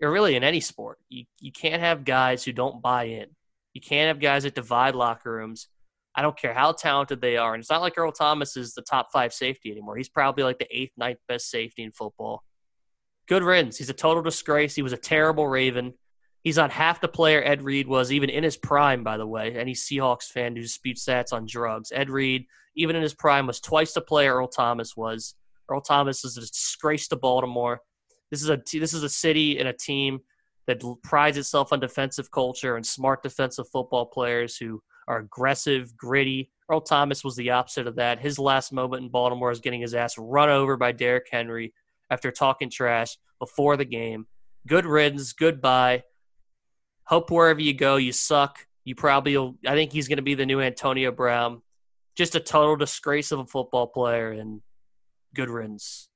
[0.00, 0.98] or really in any sport.
[1.08, 3.26] You you can't have guys who don't buy in.
[3.74, 5.68] You can't have guys that divide locker rooms.
[6.16, 7.54] I don't care how talented they are.
[7.54, 9.96] And it's not like Earl Thomas is the top five safety anymore.
[9.96, 12.44] He's probably like the eighth, ninth best safety in football.
[13.26, 13.78] Good riddance.
[13.78, 14.74] He's a total disgrace.
[14.74, 15.94] He was a terrible Raven.
[16.42, 19.56] He's on half the player Ed Reed was, even in his prime, by the way.
[19.56, 21.90] Any Seahawks fan who disputes that's on drugs.
[21.90, 22.46] Ed Reed,
[22.76, 25.34] even in his prime, was twice the player Earl Thomas was.
[25.70, 27.80] Earl Thomas is a disgrace to Baltimore.
[28.30, 30.20] This is a this is a city and a team
[30.66, 36.50] that prides itself on defensive culture and smart defensive football players who are aggressive, gritty.
[36.70, 38.20] Earl Thomas was the opposite of that.
[38.20, 41.74] His last moment in Baltimore is getting his ass run over by Derrick Henry
[42.10, 44.26] after talking trash before the game.
[44.66, 46.04] Good riddance, goodbye.
[47.04, 48.66] Hope wherever you go, you suck.
[48.84, 51.62] You probably, will, I think he's going to be the new Antonio Brown.
[52.16, 54.62] Just a total disgrace of a football player and
[55.34, 56.08] good riddance.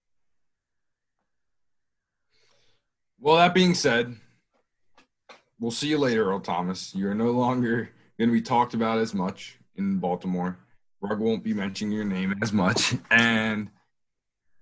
[3.20, 4.14] Well, that being said,
[5.58, 6.94] we'll see you later, Earl Thomas.
[6.94, 10.58] You're no longer going to be talked about as much in Baltimore.
[11.00, 13.70] Rug won't be mentioning your name as much, and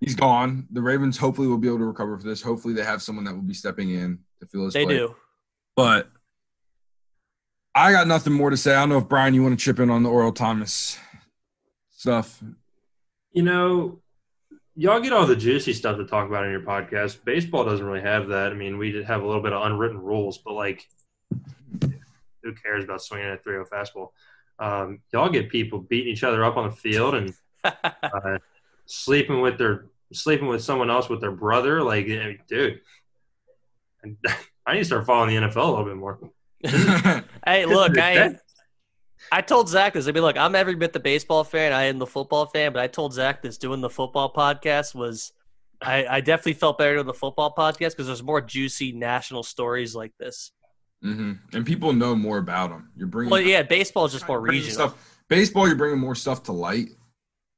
[0.01, 0.67] he's gone.
[0.71, 2.43] The Ravens hopefully will be able to recover for this.
[2.43, 4.99] Hopefully, they have someone that will be stepping in to fill his They place.
[4.99, 5.17] do.
[5.75, 6.11] But
[7.75, 8.75] I got nothing more to say.
[8.75, 10.99] I don't know if Brian, you want to chip in on the Earl Thomas
[11.91, 12.43] stuff.
[13.33, 14.01] You know,
[14.75, 17.25] y'all get all the juicy stuff to talk about in your podcast.
[17.25, 18.53] Baseball doesn't really have that.
[18.53, 20.87] I mean, we just have a little bit of unwritten rules, but like,
[22.47, 24.11] who cares about swinging a 3 0 fastball?
[24.59, 28.39] Um, y'all get people beating each other up on the field and uh,
[28.87, 31.83] sleeping with their sleeping with someone else with their brother.
[31.83, 32.07] Like,
[32.47, 32.81] dude,
[34.67, 36.19] I need to start following the NFL a little bit more.
[37.47, 38.37] hey, look, I
[39.31, 40.09] I told Zach this.
[40.09, 41.73] I mean, look, I'm every bit the baseball fan.
[41.73, 45.33] I am the football fan, but I told Zach this doing the football podcast was.
[45.83, 49.95] I, I definitely felt better doing the football podcast because there's more juicy national stories
[49.95, 50.53] like this.
[51.03, 52.91] Hmm And people know more about them.
[52.97, 53.31] You're bringing.
[53.31, 54.89] Well, yeah, baseball is just more bringing regional.
[54.91, 55.23] Stuff.
[55.29, 56.91] Baseball, you're bringing more stuff to light,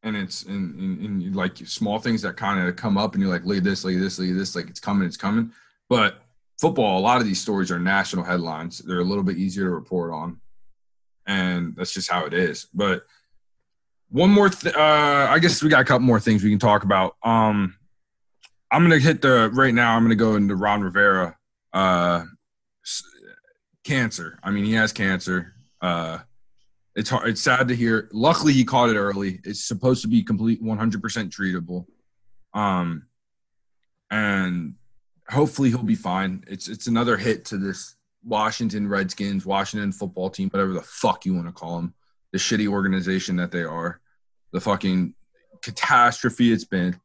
[0.03, 3.33] and it's in, in, in like small things that kind of come up, and you're
[3.33, 5.53] like, look at this, look at this, look at this, like it's coming, it's coming.
[5.89, 6.23] But
[6.61, 8.79] football, a lot of these stories are national headlines.
[8.79, 10.41] They're a little bit easier to report on,
[11.27, 12.67] and that's just how it is.
[12.75, 13.05] But
[14.11, 16.85] one more, th- uh, I guess we got a couple more things we can talk
[16.85, 17.17] about.
[17.23, 17.75] Um,
[18.71, 19.95] I'm gonna hit the right now.
[19.95, 21.37] I'm gonna go into Ron Rivera.
[21.73, 22.29] Uh, s-
[23.85, 24.39] cancer.
[24.43, 25.55] I mean, he has cancer.
[25.81, 26.19] Uh,
[26.95, 27.29] it's hard.
[27.29, 28.09] It's sad to hear.
[28.13, 29.41] Luckily, he caught it early.
[29.45, 31.87] It's supposed to be complete 100% treatable.
[32.55, 33.07] Um,
[34.11, 34.75] and
[35.29, 36.45] hopefully he'll be fine.
[36.47, 41.35] It's it's another hit to this Washington Redskins, Washington football team, whatever the fuck you
[41.35, 41.95] want to call them,
[42.33, 44.01] the shitty organization that they are,
[44.53, 45.15] the fucking
[45.63, 46.99] catastrophe it's been.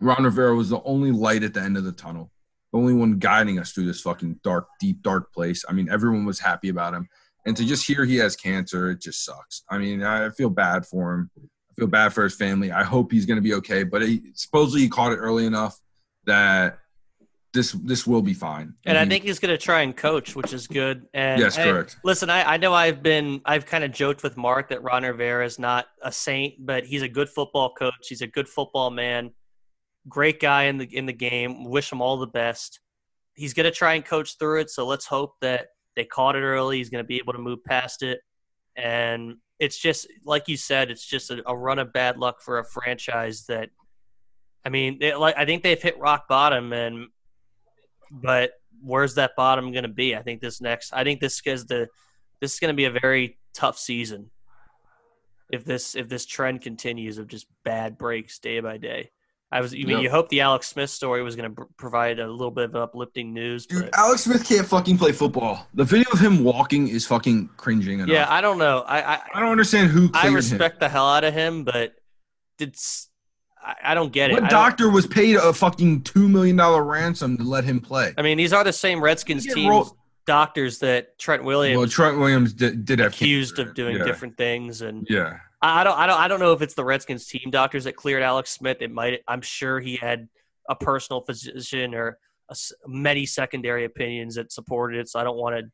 [0.00, 2.30] Ron Rivera was the only light at the end of the tunnel,
[2.72, 5.64] the only one guiding us through this fucking dark, deep, dark place.
[5.68, 7.08] I mean, everyone was happy about him.
[7.46, 9.62] And to just hear he has cancer, it just sucks.
[9.70, 11.30] I mean, I feel bad for him.
[11.38, 12.70] I feel bad for his family.
[12.70, 13.82] I hope he's going to be okay.
[13.82, 15.78] But he, supposedly he caught it early enough
[16.26, 16.78] that
[17.52, 18.74] this this will be fine.
[18.84, 21.06] And I He- think he's going to try and coach, which is good.
[21.14, 21.96] And Yes, and correct.
[22.04, 25.44] listen, I, I know I've been I've kind of joked with Mark that Ron Rivera
[25.44, 27.94] is not a saint, but he's a good football coach.
[28.08, 29.32] He's a good football man.
[30.08, 31.64] Great guy in the in the game.
[31.64, 32.80] Wish him all the best.
[33.34, 34.70] He's going to try and coach through it.
[34.70, 36.78] So let's hope that they caught it early.
[36.78, 38.20] He's going to be able to move past it.
[38.76, 42.58] And it's just like you said, it's just a, a run of bad luck for
[42.58, 43.70] a franchise that.
[44.64, 47.08] I mean, they, like I think they've hit rock bottom, and
[48.10, 50.16] but where's that bottom going to be?
[50.16, 50.92] I think this next.
[50.92, 51.88] I think this is the.
[52.40, 54.30] This is going to be a very tough season.
[55.50, 59.10] If this if this trend continues of just bad breaks day by day,
[59.52, 59.74] I was.
[59.74, 60.02] You mean Yep.
[60.04, 63.34] you hope the Alex Smith story was going to provide a little bit of uplifting
[63.34, 63.66] news?
[63.66, 65.66] Dude, but- Alex Smith can't fucking play football.
[65.74, 68.08] The video of him walking is fucking cringing enough.
[68.08, 68.80] yeah, I don't know.
[68.86, 71.94] I I, I don't understand who I respect the hell out of him, but
[72.58, 73.08] it's.
[73.62, 74.38] I, I don't get him.
[74.38, 74.42] it.
[74.42, 78.14] What doctor was paid a fucking two million dollar ransom to let him play?
[78.16, 82.18] I mean, these are the same Redskins team rolled- doctors that Trent Williams Well, Trent
[82.18, 83.70] Williams did, did have accused cancer.
[83.70, 84.04] of doing yeah.
[84.04, 87.26] different things, and Yeah, I don't, I don't, I don't know if it's the Redskins
[87.26, 88.78] team doctors that cleared Alex Smith.
[88.80, 89.20] It might.
[89.28, 90.28] I'm sure he had
[90.68, 92.18] a personal physician or
[92.48, 95.08] a many secondary opinions that supported it.
[95.08, 95.70] So I don't want to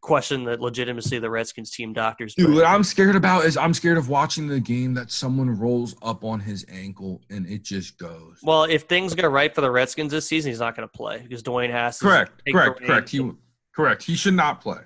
[0.00, 2.34] question the legitimacy of the Redskins team doctors.
[2.34, 2.54] dude.
[2.54, 6.24] What I'm scared about is I'm scared of watching the game that someone rolls up
[6.24, 8.38] on his ankle and it just goes.
[8.42, 11.18] well, if things go right for the Redskins this season, he's not going to play
[11.18, 13.08] because Dwayne has correct, correct, correct.
[13.08, 13.30] He
[13.74, 14.02] correct.
[14.02, 14.80] He should not play.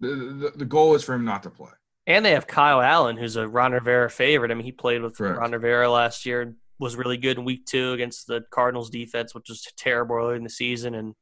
[0.00, 1.70] The, the the goal is for him not to play.
[2.06, 4.50] And they have Kyle Allen, who's a Ron Rivera favorite.
[4.50, 5.38] I mean, he played with Correct.
[5.38, 9.48] Ron Rivera last year, was really good in week two against the Cardinals defense, which
[9.48, 10.94] was terrible early in the season.
[10.94, 11.14] And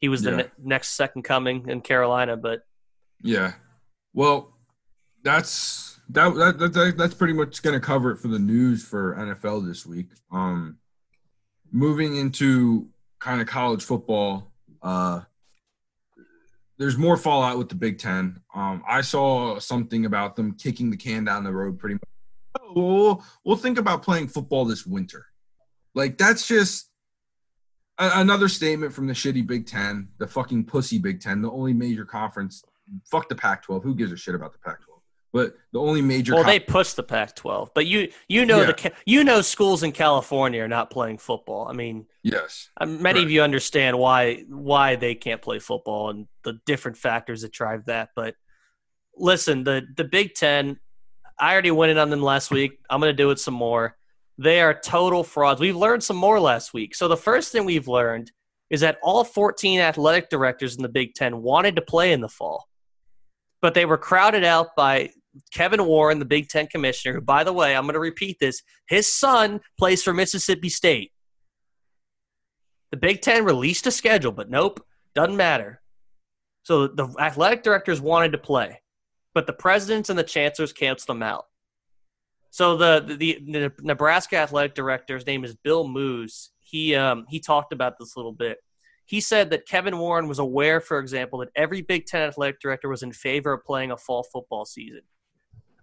[0.00, 0.36] he was the Yeah.
[0.36, 2.36] ne- next second coming in Carolina.
[2.36, 2.62] But
[3.20, 3.52] Yeah.
[4.14, 4.56] Well,
[5.22, 8.84] that's that, that, that, that that's pretty much going to cover it for the news
[8.84, 10.08] for NFL this week.
[10.32, 10.78] Um
[11.70, 12.88] moving into
[13.20, 14.50] kind of college football,
[14.82, 15.20] uh
[16.78, 18.40] there's more fallout with the Big 10.
[18.54, 22.02] Um I saw something about them kicking the can down the road pretty much.
[22.60, 25.26] Oh, we'll, we'll think about playing football this winter.
[25.94, 26.90] Like that's just
[27.98, 31.72] a- another statement from the shitty Big 10, the fucking pussy Big 10, the only
[31.72, 32.62] major conference
[33.10, 33.82] fuck the Pac-12.
[33.82, 34.91] Who gives a shit about the Pac-12?
[35.32, 36.34] But the only major.
[36.34, 37.70] well, con- they pushed the Pac-12.
[37.74, 38.90] But you you know the Yeah.
[38.90, 41.66] Ca- you know schools in California are not playing football.
[41.68, 46.26] I mean, yes, uh, many of you understand why why they can't play football and
[46.44, 48.10] the different factors that drive that.
[48.14, 48.34] But
[49.16, 50.78] listen, the the Big Ten,
[51.40, 52.78] I already went in on them last week.
[52.90, 53.96] I'm going to do it some more.
[54.36, 55.60] They are total frauds.
[55.60, 56.94] We've learned some more last week.
[56.94, 58.32] So the first thing we've learned
[58.70, 62.28] is that all 14 athletic directors in the Big Ten wanted to play in the
[62.28, 62.66] fall,
[63.60, 65.10] but they were crowded out by
[65.52, 68.62] Kevin Warren, the Big Ten commissioner, who, by the way, I'm going to repeat this
[68.88, 71.12] his son plays for Mississippi State.
[72.90, 75.80] The Big Ten released a schedule, but nope, doesn't matter.
[76.64, 78.80] So the athletic directors wanted to play,
[79.34, 81.46] but the presidents and the chancellors canceled them out.
[82.50, 86.50] So the, the the Nebraska athletic director's name is Bill Moos.
[86.60, 88.58] He um, he talked about this a little bit.
[89.06, 92.90] He said that Kevin Warren was aware, for example, that every Big Ten athletic director
[92.90, 95.00] was in favor of playing a fall football season.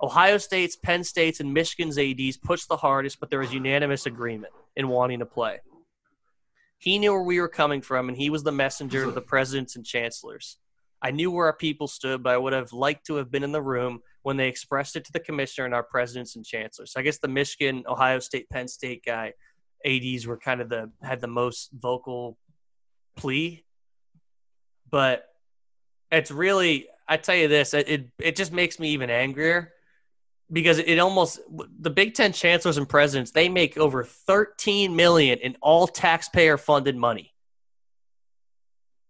[0.01, 4.53] Ohio State's, Penn State's, and Michigan's ads pushed the hardest, but there was unanimous agreement
[4.75, 5.59] in wanting to play.
[6.77, 9.75] He knew where we were coming from, and he was the messenger to the presidents
[9.75, 10.57] and chancellors.
[11.01, 13.51] I knew where our people stood, but I would have liked to have been in
[13.51, 16.93] the room when they expressed it to the commissioner and our presidents and chancellors.
[16.93, 19.33] So I guess the Michigan, Ohio State, Penn State guy,
[19.85, 22.38] ads were kind of the had the most vocal
[23.15, 23.63] plea.
[24.89, 25.25] But
[26.12, 29.73] it's really, I tell you this, it, it just makes me even angrier
[30.51, 31.39] because it almost
[31.79, 36.95] the Big Ten chancellors and presidents they make over 13 million in all taxpayer funded
[36.95, 37.33] money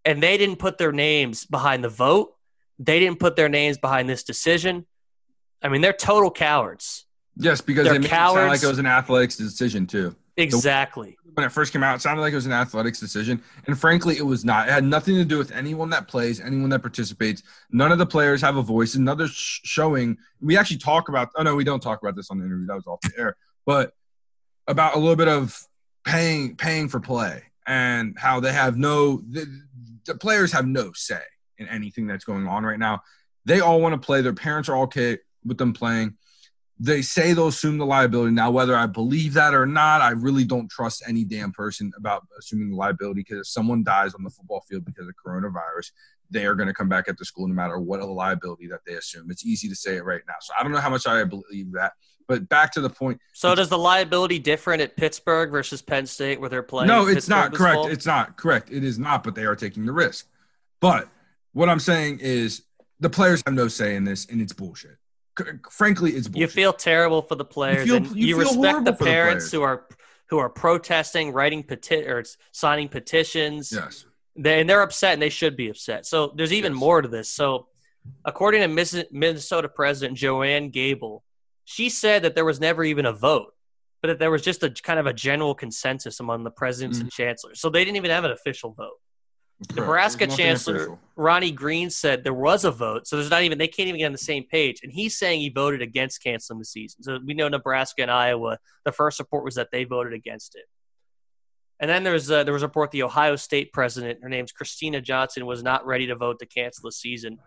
[0.06, 2.34] and they didn't put their names behind the vote.
[2.80, 4.86] They didn't put their names behind this decision.
[5.62, 7.06] I mean, they're total cowards.
[7.36, 10.16] Yes, because They're they made it sound like it was an athletics decision too.
[10.40, 11.18] Exactly.
[11.34, 14.18] When it first came out, it sounded like it was an athletics decision, and frankly,
[14.18, 14.68] it was not.
[14.68, 17.44] It had nothing to do with anyone that plays, anyone that participates.
[17.72, 18.96] None of the players have a voice.
[18.96, 20.18] Another sh- showing.
[20.42, 21.30] We actually talk about.
[21.36, 22.66] Oh no, we don't talk about this on the interview.
[22.68, 23.38] That was off the air.
[23.66, 23.94] But
[24.68, 25.62] about a little bit of
[26.06, 29.46] paying paying for play and how they have no the,
[30.06, 31.22] the players have no say
[31.58, 33.02] in anything that's going on right now.
[33.46, 34.22] They all want to play.
[34.22, 36.16] Their parents are all okay with them playing.
[36.82, 38.32] They say they'll assume the liability.
[38.32, 42.26] Now, whether I believe that or not, I really don't trust any damn person about
[42.38, 45.92] assuming the liability because if someone dies on the football field because of coronavirus,
[46.32, 48.82] they are going to come back at the school no matter what a liability that
[48.86, 49.30] they assume.
[49.30, 50.36] It's easy to say it right now.
[50.40, 51.94] So I don't know how much I believe that.
[52.28, 53.20] But back to the point.
[53.34, 56.88] So does the liability different at Pittsburgh versus Penn State where they're playing?
[56.88, 57.76] No, it's Pittsburgh not correct.
[57.76, 57.88] fall?
[57.88, 58.70] It's not correct.
[58.72, 60.28] It is not, but they are taking the risk.
[60.80, 61.10] But
[61.54, 62.62] what I'm saying is
[63.00, 64.99] the players have no say in this, and it's bullshit.
[65.72, 66.42] Frankly, it's bullshit.
[66.42, 67.86] you feel terrible for the players.
[67.88, 69.88] feel- and you you feel respect the for the parents who are
[70.30, 73.72] who are protesting, writing peti- or signing petitions.
[73.72, 74.06] yes.
[74.36, 76.06] They, and they're upset, and they should be upset.
[76.06, 76.80] So there's even Yes.
[76.80, 77.30] more to this.
[77.32, 77.68] So,
[78.24, 81.24] according to Minnesota President Joanne Gabel,
[81.66, 83.54] she said that there was never even a vote,
[84.02, 87.06] but that there was just a kind of a general consensus among the presidents Mm-hmm.
[87.06, 87.60] and chancellors.
[87.60, 89.00] So they didn't even have an official vote.
[89.68, 89.76] Correct.
[89.78, 90.98] Nebraska Chancellor.
[91.18, 94.06] Ronnie Green said there was a vote, so there's not even they can't even get
[94.06, 94.80] on the same page.
[94.84, 97.04] And he's saying he voted against canceling the season.
[97.04, 98.58] So we know Nebraska and Iowa.
[98.86, 100.64] The first report was that they voted against it.
[101.82, 105.04] And then there's uh, there was a report the Ohio State president, her name's Kristina
[105.04, 107.40] Johnson, was not ready to vote to cancel the season,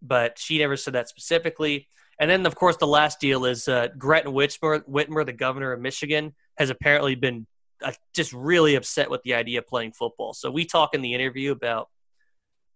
[0.00, 1.88] but she never said that specifically.
[2.18, 5.80] And then, of course, the last deal is uh, Gretchen Whitmer, Whitmer, the governor of
[5.80, 7.46] Michigan, has apparently been
[7.82, 10.32] uh, just really upset with the idea of playing football.
[10.32, 11.88] So we talk in the interview about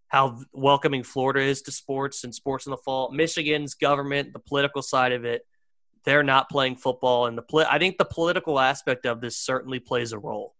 [0.08, 3.10] how welcoming Florida is to sports and sports in the fall.
[3.12, 5.46] Michigan's government, the political side of it,
[6.04, 9.78] they're not playing football, and the poli- I think the political aspect of this certainly
[9.78, 10.54] plays a role.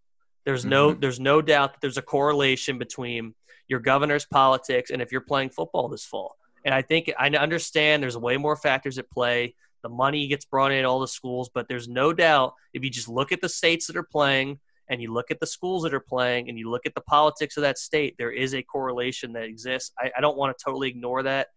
[0.44, 1.00] There's no Mhm.
[1.00, 3.34] there's no doubt that there's a correlation between
[3.68, 6.36] your governor's politics and if you're playing football this fall.
[6.64, 9.54] And I think I understand there's way more factors at play.
[9.82, 13.08] The money gets brought in all the schools, but there's no doubt if you just
[13.08, 16.00] look at the states that are playing and you look at the schools that are
[16.00, 19.44] playing and you look at the politics of that state, there is a correlation that
[19.44, 19.92] exists.
[19.98, 21.48] I, I don't want to totally ignore that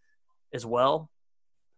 [0.53, 1.09] as well.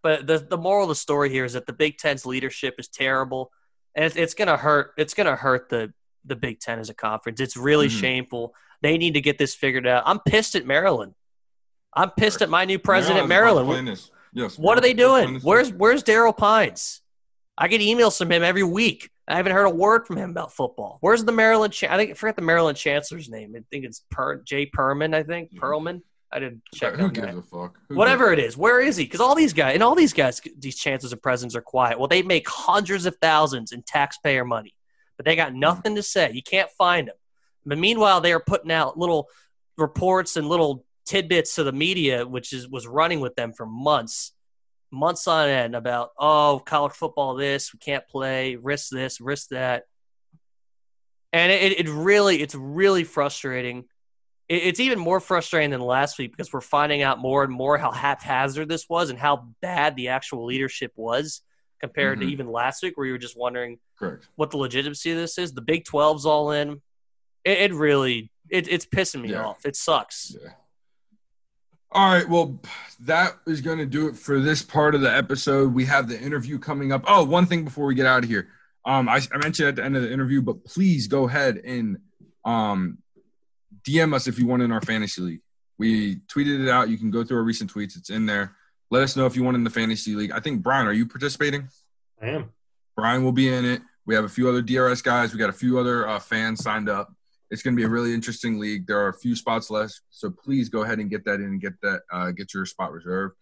[0.04, 2.88] But the the moral of the story here is that the Big Ten's leadership is
[2.88, 3.52] terrible,
[3.96, 4.92] and it's, it's gonna hurt.
[4.98, 5.92] It's gonna hurt the
[6.24, 7.42] the Big Ten as a conference.
[7.42, 8.00] It's really Mhm.
[8.00, 8.54] shameful.
[8.82, 10.04] They need to get this figured out.
[10.06, 11.16] I'm pissed at Maryland.
[11.94, 13.68] I'm pissed at my new president, Maryland.
[14.34, 14.58] Yes.
[14.58, 15.40] What are they doing?
[15.42, 15.72] Where's.
[15.72, 17.02] Where's Darryll Pines?
[17.58, 19.10] I get emails from him every week.
[19.28, 21.00] I haven't heard a word from him about football.
[21.02, 21.74] Where's the Maryland?
[21.74, 23.54] Cha- I think I forgot the Maryland chancellor's name.
[23.58, 25.14] I think it's per- Jay Perman.
[25.14, 26.02] I think Perlman.
[26.32, 26.96] I didn't check.
[26.96, 27.38] Who gives that.
[27.38, 27.78] a fuck?
[27.90, 29.06] Who Whatever it is, where is he?
[29.06, 31.98] Because all these guys and all these guys, these chancellors and presidents are quiet.
[31.98, 34.74] Well, they make hundreds of thousands in taxpayer money,
[35.16, 36.32] but they got nothing to say.
[36.34, 37.16] You can't find them.
[37.66, 39.30] But meanwhile, they are putting out little
[39.78, 44.34] reports and little tidbits to the media, which is was running with them for months,
[44.92, 49.84] months on end about oh college football this we can't play risk this risk that,
[51.34, 53.86] and it, it really it's really frustrating.
[54.50, 57.78] It, it's even more frustrating than last week because we're finding out more and more
[57.78, 61.42] how haphazard this was and how bad the actual leadership was
[61.80, 62.22] compared Mhm.
[62.22, 64.28] to even last week, where you were just wondering Correct.
[64.36, 65.54] what the legitimacy of this is.
[65.54, 66.82] The Big 12's all in.
[67.44, 69.44] It, it really it, it's pissing me Yeah.
[69.46, 69.66] off.
[69.66, 70.36] It sucks.
[70.42, 70.52] Yeah.
[71.92, 72.28] All right.
[72.28, 72.60] Well,
[73.02, 75.74] that is going to do it for this part of the episode.
[75.74, 77.04] We have the interview coming up.
[77.08, 78.50] Oh, one thing before we get out of here.
[78.86, 81.98] Um, I, I mentioned at the end of the interview, but please go ahead and
[82.46, 83.00] um,
[83.84, 85.42] DM us if you want in our fantasy league.
[85.78, 86.90] We tweeted it out.
[86.90, 87.98] You can go through our recent tweets.
[87.98, 88.56] It's in there.
[88.90, 90.32] Let us know if you want in the fantasy league.
[90.32, 91.68] I think Brian, are you participating?
[92.22, 92.52] I am.
[92.96, 93.82] Brian will be in it.
[94.06, 95.34] We have a few other DRS guys.
[95.34, 97.14] We got a few other uh, fans signed up.
[97.50, 98.88] It's going to be a really interesting league.
[98.88, 101.62] There are a few spots left, so please go ahead and get that in and
[101.62, 103.36] get that uh, get your spot reserved.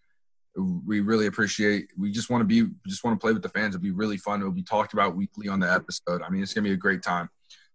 [0.56, 1.90] We really appreciate.
[1.98, 3.74] We just want to be, just want to play with the fans.
[3.74, 4.40] It'll be really fun.
[4.40, 6.22] It'll be talked about weekly on the episode.
[6.22, 7.28] I mean, it's going to be a great time.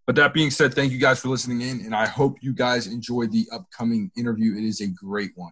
[0.08, 2.88] But that being said, thank you guys for listening in, and I hope you guys
[2.88, 4.58] enjoy the upcoming interview.
[4.58, 5.52] It is a great one.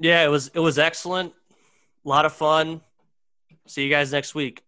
[0.00, 1.32] Yeah, it was it was excellent.
[2.04, 2.80] A lot of fun.
[3.66, 4.62] See you guys next week.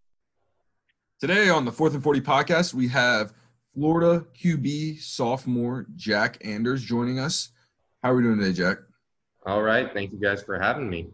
[1.20, 3.32] Today on the Fourth and Forty podcast, we have
[3.74, 7.50] Florida QB sophomore Jack Anders joining us.
[8.02, 8.78] How are we doing today, Jack?
[9.46, 9.92] All right.
[9.92, 11.08] Thank you guys for having me.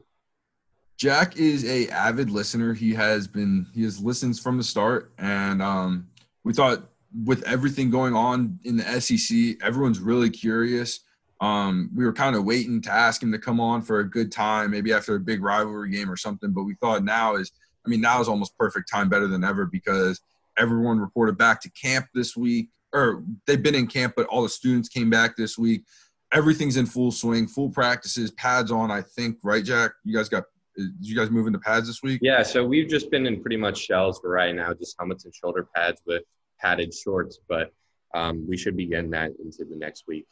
[0.96, 2.72] Jack is a avid listener.
[2.72, 6.08] He has been he has listened from the start, and um,
[6.42, 6.88] we thought
[7.24, 11.00] with everything going on in the SEC, everyone's really curious.
[11.42, 14.32] Um, we were kind of waiting to ask him to come on for a good
[14.32, 16.52] time, maybe after a big rivalry game or something.
[16.52, 17.52] But we thought now is,
[17.84, 20.20] I mean, now is almost perfect time, better than ever, because
[20.58, 24.48] everyone reported back to camp this week, or they've been in camp, but all the
[24.48, 25.84] students came back this week.
[26.32, 28.90] Everything's in full swing, full practices, pads on.
[28.90, 29.92] I think, right, Jack?
[30.04, 30.44] You guys got
[30.76, 32.20] did you guys move into pads this week?
[32.22, 35.34] Yeah, so we've just been in pretty much shells for right now, just helmets and
[35.34, 36.22] shoulder pads with
[36.60, 37.72] padded shorts, but
[38.14, 40.26] um, we should begin that into the next week.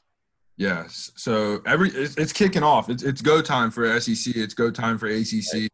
[0.57, 1.11] Yes.
[1.17, 2.89] So every it's, it's kicking off.
[2.89, 4.37] It's it's go time for SEC.
[4.37, 5.69] It's go time for ACC.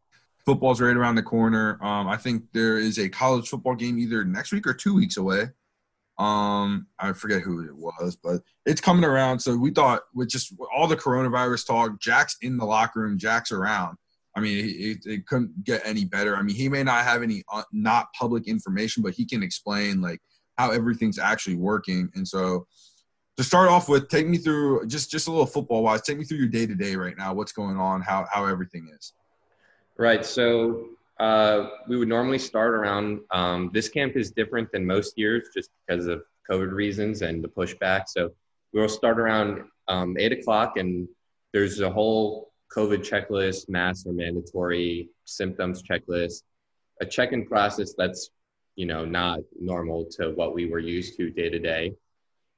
[0.51, 1.79] Football's right around the corner.
[1.81, 5.17] Um, I think there is a college football game either next week or two weeks
[5.17, 5.45] away.
[6.19, 9.39] Um, I forget who it was, but it's coming around.
[9.39, 13.53] So we thought with just all the coronavirus talk, Jack's in the locker room, Jack's
[13.53, 13.97] around.
[14.37, 16.37] I mean, it, it couldn't get any better.
[16.37, 20.01] I mean, he may not have any uh, not public information, but he can explain
[20.01, 20.21] like
[20.59, 22.11] how everything's actually working.
[22.17, 22.67] And so,
[23.37, 26.03] to start off with, take me through just just a little football wise.
[26.03, 27.35] Take me through your day to day right now.
[27.35, 28.01] What's going on?
[28.01, 29.13] How how everything is.
[30.01, 30.25] Right.
[30.25, 30.87] So
[31.19, 33.21] uh, we would normally start around.
[33.33, 37.49] Um, this camp is different than most years, just because of COVID reasons and the
[37.49, 38.05] pushback.
[38.09, 38.31] So
[38.73, 41.07] we will start around um, eight o'clock, and
[41.53, 46.45] there's a whole COVID checklist, masks are mandatory, symptoms checklist,
[47.03, 48.31] a check-in process that's
[48.77, 51.93] you know not normal to what we were used to day to day.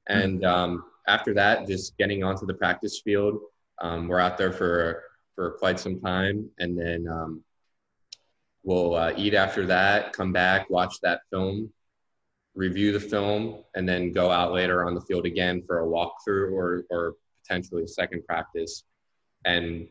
[0.06, 3.40] And um, after that, just getting onto the practice field.
[3.80, 5.02] Um, we're out there for
[5.34, 7.42] for quite some time, and then um,
[8.62, 10.12] we'll uh, eat after that.
[10.12, 11.72] Come back, watch that film,
[12.54, 16.52] review the film, and then go out later on the field again for a walkthrough
[16.52, 18.84] or or potentially a second practice,
[19.44, 19.88] and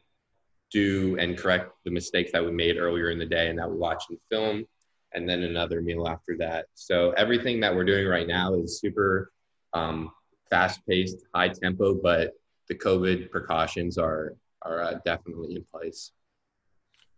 [0.71, 3.77] do and correct the mistakes that we made earlier in the day and that we
[3.77, 4.65] watched in film,
[5.13, 6.67] and then another meal after that.
[6.75, 9.31] So everything that we're doing right now is super
[9.73, 10.11] um,
[10.49, 12.33] fast-paced, high tempo, but
[12.69, 16.11] the COVID precautions are are uh, definitely in place.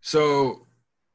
[0.00, 0.66] So,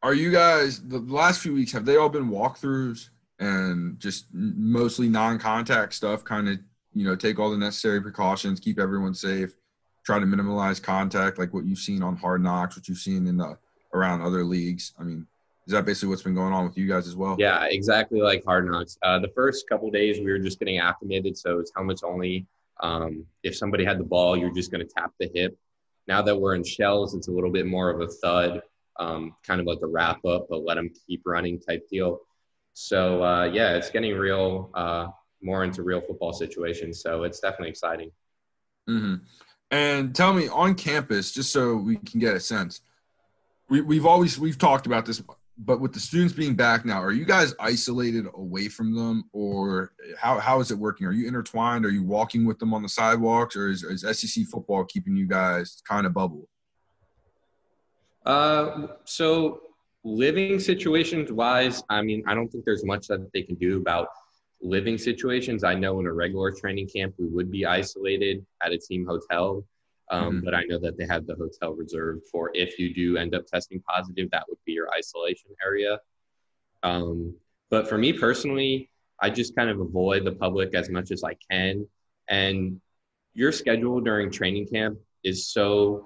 [0.01, 1.71] are you guys the last few weeks?
[1.73, 3.09] Have they all been walkthroughs
[3.39, 6.23] and just mostly non-contact stuff?
[6.23, 6.59] Kind of,
[6.93, 9.55] you know, take all the necessary precautions, keep everyone safe
[10.09, 13.37] try to minimize contact, like what you've seen on Hard Knocks, what you've seen in
[13.37, 13.55] the
[13.93, 14.93] around other leagues.
[14.99, 15.27] I mean,
[15.67, 17.35] is that basically what's been going on with you guys as well?
[17.37, 18.97] Yeah, exactly like Hard Knocks.
[19.03, 22.47] Uh, the first couple days we were just getting acclimated, so it's helmets only.
[22.81, 25.55] Um, if somebody had the ball, you're just going to tap the hip.
[26.09, 28.63] Now that we're in shells, it's a little bit more of a thud,
[28.99, 32.21] um, kind of like a wrap up, but let them keep running type deal.
[32.73, 35.07] So uh, yeah, it's getting real, uh,
[35.43, 37.01] more into real football situations.
[37.01, 38.11] So it's definitely exciting.
[38.89, 39.15] Mm-hmm.
[39.69, 42.81] And tell me on campus, just so we can get a sense.
[43.69, 45.21] We, we've always we've talked about this,
[45.59, 49.91] but with the students being back now, are you guys isolated away from them, or
[50.17, 51.05] how how is it working?
[51.05, 51.85] Are you intertwined?
[51.85, 55.27] Are you walking with them on the sidewalks, or is, is SEC football keeping you
[55.27, 56.47] guys kind of bubble?
[58.25, 59.61] Uh, so
[60.03, 64.07] living situations wise, I mean, I don't think there's much that they can do about
[64.61, 68.77] living situations, I know in a regular training camp we would be isolated at a
[68.77, 69.63] team hotel.
[70.09, 70.45] Um, mm-hmm.
[70.45, 73.45] But I know that they have the hotel reserved for if you do end up
[73.45, 75.99] testing positive, that would be your isolation area.
[76.83, 77.35] Um,
[77.69, 78.89] but for me personally,
[79.21, 81.87] I just kind of avoid the public as much as I can.
[82.27, 82.79] And
[83.33, 86.05] your schedule during training camp is so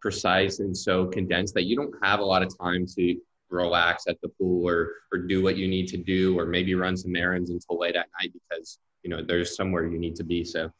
[0.00, 3.16] precise and so condensed that you don't have a lot of time to
[3.50, 6.96] relax at the pool or or do what you need to do or maybe run
[6.96, 10.44] some errands until late at night because you know there's somewhere you need to be
[10.44, 10.70] so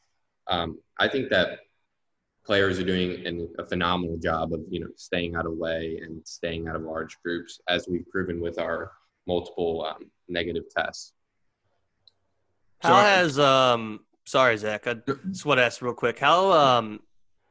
[0.49, 1.61] um, i think that
[2.45, 6.26] players are doing an, a phenomenal job of you know staying out of way and
[6.26, 8.92] staying out of large groups as we've proven with our
[9.26, 11.12] multiple um, negative tests
[12.80, 14.95] how has um sorry zach i
[15.30, 17.01] just want to ask real quick how um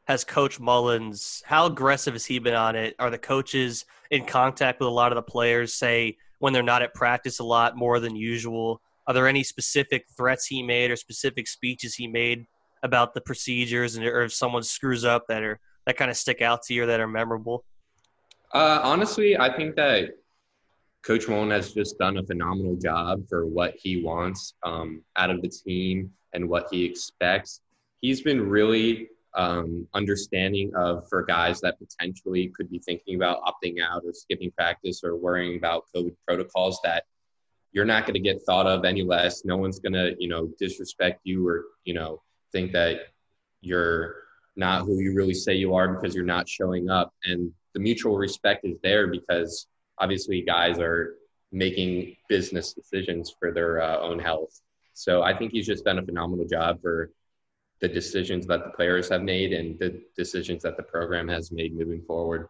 [0.06, 1.42] has Coach Mullins?
[1.46, 2.96] How aggressive has he been on it?
[3.00, 5.74] Are the coaches in contact with a lot of the players?
[5.74, 8.82] Say when they're not at practice a lot more than usual?
[9.08, 12.46] Are there any specific threats he made or specific speeches he made
[12.84, 16.42] about the procedures, and or if someone screws up that are that kind of stick
[16.42, 17.66] out to you or that are memorable?
[18.54, 20.12] Uh, honestly, I think that
[21.04, 25.42] Coach Mullen has just done a phenomenal job for what he wants um, out of
[25.42, 27.62] the team and what he expects.
[28.02, 33.82] He's been really um, understanding of for guys that potentially could be thinking about opting
[33.82, 37.06] out or skipping practice or worrying about COVID protocols that
[37.72, 39.44] you're not going to get thought of any less.
[39.44, 42.22] No one's going to, you know, disrespect you or, you know,
[42.54, 43.00] think that
[43.62, 44.16] you're
[44.56, 47.14] not who you really say you are because you're not showing up.
[47.26, 51.16] And the mutual respect is there because obviously guys are
[51.52, 54.62] making business decisions for their uh, own health.
[54.94, 57.12] So I think he's just done a phenomenal job for
[57.80, 61.76] the decisions that the players have made and the decisions that the program has made
[61.76, 62.48] moving forward.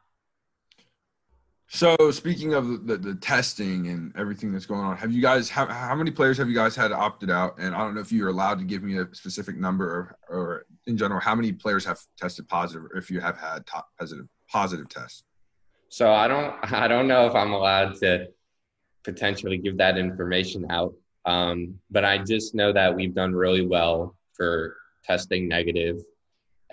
[1.74, 5.66] So speaking of the, the, testing and everything that's going on, have you guys how,
[5.66, 7.58] how many players have you guys had opted out?
[7.58, 10.66] And I don't know if you're allowed to give me a specific number or, or
[10.86, 14.28] in general, how many players have tested positive or if you have had top positive
[14.52, 15.24] positive tests?
[15.90, 18.28] So I don't I don't know if I'm allowed to
[19.04, 20.94] potentially give that information out.
[21.26, 26.04] Um, but I just know that we've done really well for testing negative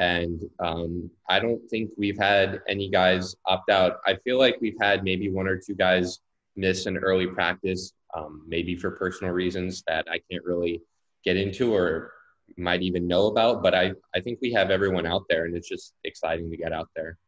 [0.00, 3.98] and um, I don't think we've had any guys opt out.
[4.06, 6.20] I feel like we've had maybe one or two guys
[6.56, 10.80] miss an early practice, um, maybe for personal reasons that I can't really
[11.22, 12.12] get into or
[12.56, 13.62] might even know about.
[13.62, 16.72] But I, I think we have everyone out there, and it's just exciting to get
[16.72, 17.18] out there.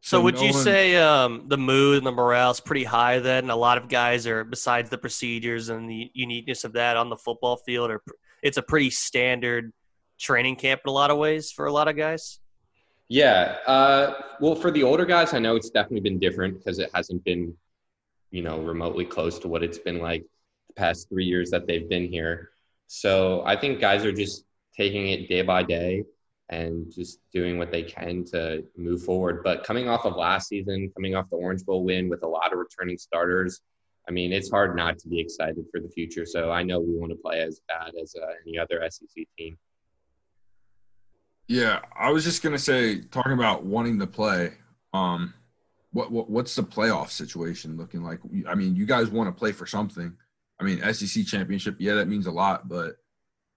[0.00, 0.64] So, so would no you one...
[0.64, 3.50] say um, the mood and the morale is pretty high then?
[3.50, 7.16] A lot of guys are, besides the procedures and the uniqueness of that on the
[7.16, 8.02] football field, or
[8.42, 9.72] it's a pretty standard–
[10.18, 12.40] training camp in a lot of ways for a lot of guys?
[13.08, 13.58] Yeah.
[13.66, 17.24] Uh, well, for the older guys, I know it's definitely been different because it hasn't
[17.24, 17.54] been,
[18.30, 20.24] you know, remotely close to what it's been like
[20.68, 22.50] the past three years that they've been here.
[22.88, 24.44] So I think guys are just
[24.76, 26.04] taking it day by day
[26.48, 29.42] and just doing what they can to move forward.
[29.42, 32.52] But coming off of last season, coming off the Orange Bowl win with a lot
[32.52, 33.60] of returning starters,
[34.08, 36.24] I mean, it's hard not to be excited for the future.
[36.24, 39.58] So I know we want to play as bad as uh, any other SEC team.
[41.48, 44.52] Yeah, I was just gonna say, talking about wanting to play.
[44.92, 45.32] Um,
[45.92, 48.20] what, what what's the playoff situation looking like?
[48.48, 50.16] I mean, you guys want to play for something.
[50.60, 52.68] I mean, SEC championship, yeah, that means a lot.
[52.68, 52.96] But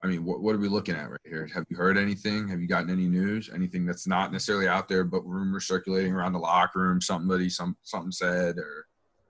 [0.03, 1.49] I mean, what what are we looking at right here?
[1.53, 2.47] Have you heard anything?
[2.47, 3.49] Have you gotten any news?
[3.53, 7.01] Anything that's not necessarily out there, but rumors circulating around the locker room?
[7.01, 8.85] Somebody some something said or.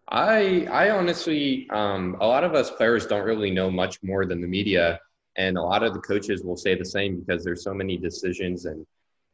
[0.09, 4.41] I I honestly, um, a lot of us players don't really know much more than
[4.41, 4.99] the media
[5.37, 8.65] and a lot of the coaches will say the same because there's so many decisions
[8.65, 8.85] and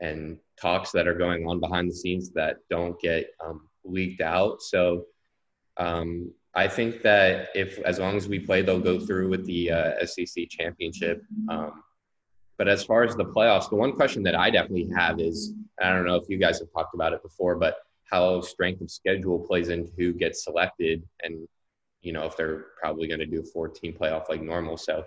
[0.02, 4.62] and talks that are going on behind the scenes that don't get um, leaked out.
[4.62, 5.06] So
[5.78, 9.72] um, I think that if as long as we play, they'll go through with the
[9.72, 11.24] uh, SEC championship.
[11.50, 11.84] Um,
[12.58, 15.92] but as far as the playoffs, the one question that I definitely have is I
[15.92, 19.40] don't know if you guys have talked about it before, but how strength of schedule
[19.40, 21.48] plays into who gets selected, and
[22.02, 24.78] you know if they're probably going to do a 14 playoff like normal.
[24.78, 25.04] So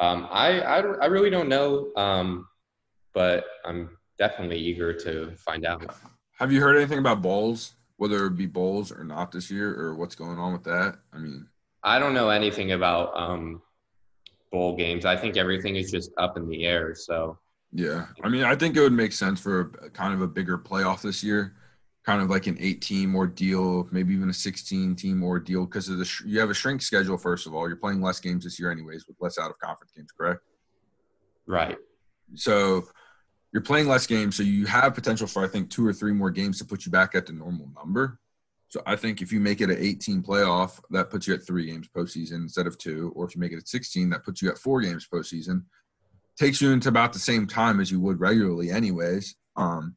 [0.00, 2.48] um, I, I, I really don't know, um,
[3.12, 5.94] but I'm definitely eager to find out.
[6.38, 9.94] Have you heard anything about bowls, whether it be bowls or not this year, or
[9.94, 10.96] what's going on with that?
[11.12, 11.46] I mean,
[11.82, 13.62] I don't know anything about um,
[14.50, 15.04] bowl games.
[15.04, 16.94] I think everything is just up in the air.
[16.94, 17.38] So
[17.72, 20.58] yeah, I mean, I think it would make sense for a, kind of a bigger
[20.58, 21.54] playoff this year
[22.04, 25.98] kind of like an eight team ordeal, maybe even a 16 team ordeal because of
[25.98, 27.16] the sh- you have a shrink schedule.
[27.16, 29.92] First of all, you're playing less games this year, anyways, with less out of conference
[29.96, 30.40] games, correct?
[31.46, 31.78] Right.
[32.34, 32.84] So
[33.52, 36.30] you're playing less games, so you have potential for I think two or three more
[36.30, 38.18] games to put you back at the normal number.
[38.68, 41.66] So I think if you make it an 18 playoff, that puts you at three
[41.66, 44.50] games postseason instead of two, or if you make it at 16, that puts you
[44.50, 45.62] at four games postseason.
[46.36, 49.36] Takes you into about the same time as you would regularly, anyways.
[49.56, 49.94] Um,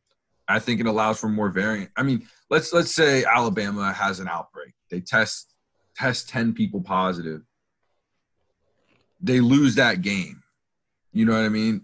[0.48, 1.91] I think it allows for more variant.
[1.98, 4.74] I mean, let's let's say Alabama has an outbreak.
[4.89, 5.54] They test
[5.95, 7.41] test 10 people positive.
[9.20, 10.43] They lose that game.
[11.12, 11.82] You know what I mean?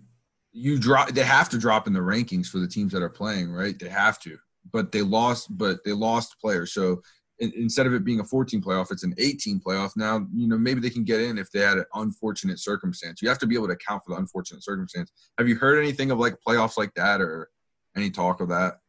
[0.51, 3.51] You drop they have to drop in the rankings for the teams that are playing,
[3.51, 3.77] right?
[3.77, 4.37] They have to.
[4.71, 6.73] But they lost but they lost players.
[6.73, 7.01] So
[7.39, 9.91] in, instead of it being a 14 playoff, it's an 18 playoff.
[9.97, 13.21] Now, you know, maybe they can get in if they had an unfortunate circumstance.
[13.21, 15.11] You have to be able to account for the unfortunate circumstance.
[15.37, 17.49] Have you heard anything of like playoffs like that or
[17.95, 18.79] any talk of that?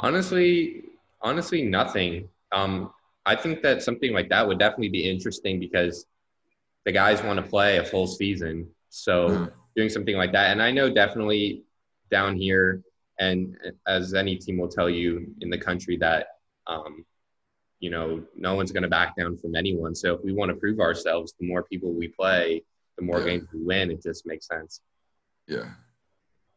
[0.00, 0.84] Honestly,
[1.20, 2.28] honestly, nothing.
[2.52, 2.92] Um,
[3.26, 6.06] I think that something like that would definitely be interesting because
[6.84, 8.68] the guys want to play a full season.
[8.88, 9.52] So mm.
[9.76, 11.64] doing something like that, and I know definitely
[12.10, 12.82] down here,
[13.18, 16.28] and as any team will tell you in the country that
[16.66, 17.04] um,
[17.80, 19.94] you know, no one's going to back down from anyone.
[19.94, 22.62] So if we want to prove ourselves, the more people we play,
[22.96, 23.26] the more Yeah.
[23.26, 23.90] games we win.
[23.90, 24.82] It just makes sense.
[25.46, 25.72] Yeah.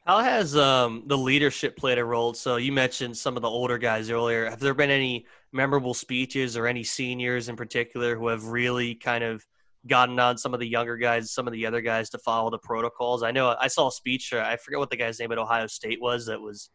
[0.05, 2.33] How has um, the leadership played a role?
[2.33, 4.49] So you mentioned some of the older guys earlier.
[4.49, 9.23] Have there been any memorable speeches or any seniors in particular who have really kind
[9.23, 9.45] of
[9.87, 12.57] gotten on some of the younger guys, some of the other guys to follow the
[12.57, 13.23] protocols?
[13.23, 14.33] I know I saw a speech.
[14.33, 16.25] uh, I forget what the guy's name at Ohio State was.
[16.25, 16.69] That was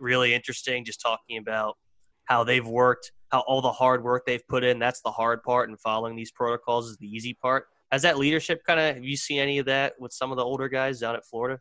[0.00, 0.84] really interesting.
[0.84, 1.78] Just talking about
[2.24, 4.80] how they've worked, how all the hard work they've put in.
[4.80, 7.66] That's the hard part, and following these protocols is the easy part.
[7.92, 8.96] Has that leadership kind of?
[8.96, 11.60] Have you seen any of that with some of the older guys down at Florida?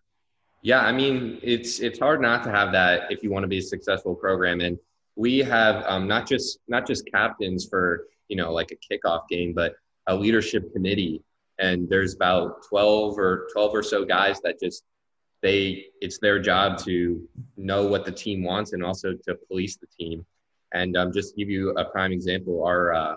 [0.63, 3.57] Yeah, I mean, it's it's hard not to have that if you want to be
[3.57, 4.61] a successful program.
[4.61, 4.79] And
[5.17, 9.51] we have um, not just not just captains for you know like a kickoff game,
[9.53, 9.75] but
[10.07, 11.21] a leadership committee.
[11.59, 14.83] And there's about twelve or twelve or so guys that just
[15.41, 19.87] they it's their job to know what the team wants and also to police the
[19.87, 20.25] team.
[20.73, 23.15] And um, just to give you a prime example, our uh,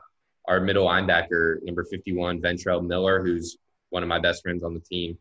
[0.49, 3.57] our middle linebacker, number 51, Ventrell Miller, who's
[3.91, 5.17] one of my best friends on the team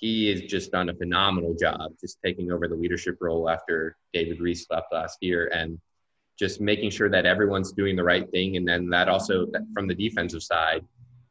[0.00, 4.40] he has just done a phenomenal job just taking over the leadership role after David
[4.40, 5.78] Reese left last year and
[6.38, 8.56] just making sure that everyone's doing the right thing.
[8.56, 10.84] And then that also from the defensive side.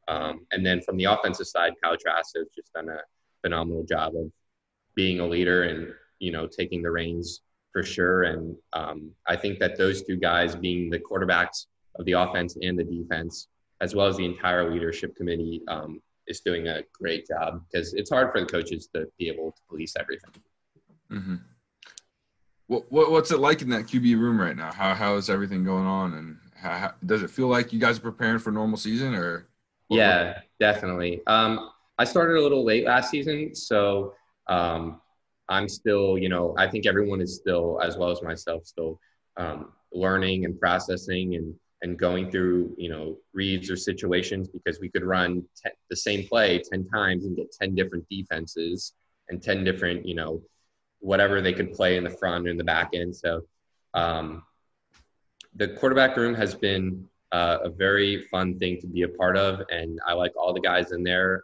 [0.08, 3.00] Um, and then from the offensive side, Kyle Trask has just done a
[3.42, 4.32] phenomenal job of
[4.94, 7.42] being a leader and, you know, taking the reins
[7.74, 8.24] for sure.
[8.24, 11.66] And um, I think that those two guys being the quarterbacks
[11.96, 13.48] of the offense and the defense,
[13.82, 18.10] as well as the entire leadership committee, um, is doing a great job because it's
[18.10, 20.32] hard for the coaches to be able to police everything.
[21.12, 21.36] Mm-hmm.
[22.68, 24.72] What, what what's it like in that QB room right now?
[24.72, 27.98] How how is everything going on, and how, how, does it feel like you guys
[27.98, 29.48] are preparing for normal season, or?
[29.88, 31.22] what- Yeah, definitely.
[31.26, 34.14] Um, I started a little late last season, so
[34.48, 35.02] um,
[35.50, 39.00] I'm still, you know, I think everyone is still, as well as myself, still
[39.36, 44.90] um, learning and processing and and going through, you know, reads or situations because we
[44.90, 45.44] could run
[45.90, 48.94] the same play ten times and get ten different defenses
[49.30, 50.42] and ten different, you know,
[51.00, 53.16] whatever they could play in the front and the back end.
[53.16, 53.42] So
[53.94, 54.44] um,
[55.56, 59.62] the quarterback room has been uh, a very fun thing to be a part of,
[59.70, 61.44] and I like all the guys in there.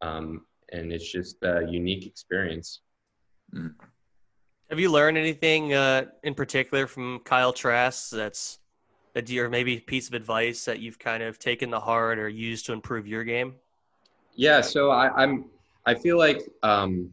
[0.00, 2.80] Um, and it's just a unique experience.
[4.70, 8.58] Have you learned anything uh, in particular from Kyle Trask that's
[9.30, 12.28] you, or maybe a piece of advice that you've kind of taken to heart or
[12.28, 13.54] used to improve your game?
[14.34, 15.46] Yeah, so I, I'm.
[15.86, 17.10] I feel like um,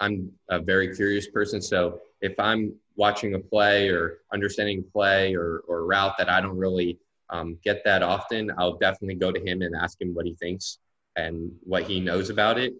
[0.00, 1.60] I'm a very curious person.
[1.60, 6.28] So if I'm watching a play or understanding a play or or a route that
[6.30, 6.98] I don't really
[7.30, 10.78] um, get that often, I'll definitely go to him and ask him what he thinks
[11.16, 12.74] and what he knows about it.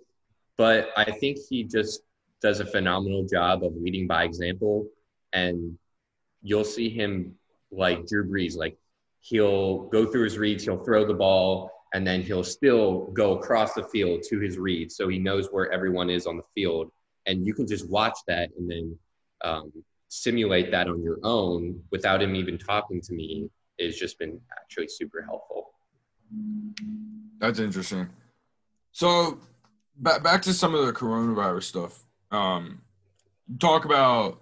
[0.56, 2.02] But I think he just
[2.40, 4.86] does a phenomenal job of leading by example,
[5.32, 5.78] and
[6.42, 7.36] you'll see him
[7.72, 8.76] like Drew Brees, like
[9.20, 13.74] he'll go through his reads, he'll throw the ball, and then he'll still go across
[13.74, 16.90] the field to his read so he knows where everyone is on the field
[17.26, 18.98] and you can just watch that and then
[19.44, 19.72] um,
[20.08, 23.48] simulate that on your own without him even talking to me
[23.80, 25.72] has just been actually super helpful
[27.38, 28.08] That's interesting.
[28.92, 29.38] So,
[29.96, 32.04] back back to some of the coronavirus stuff.
[32.30, 32.82] Um,
[33.58, 34.40] talk about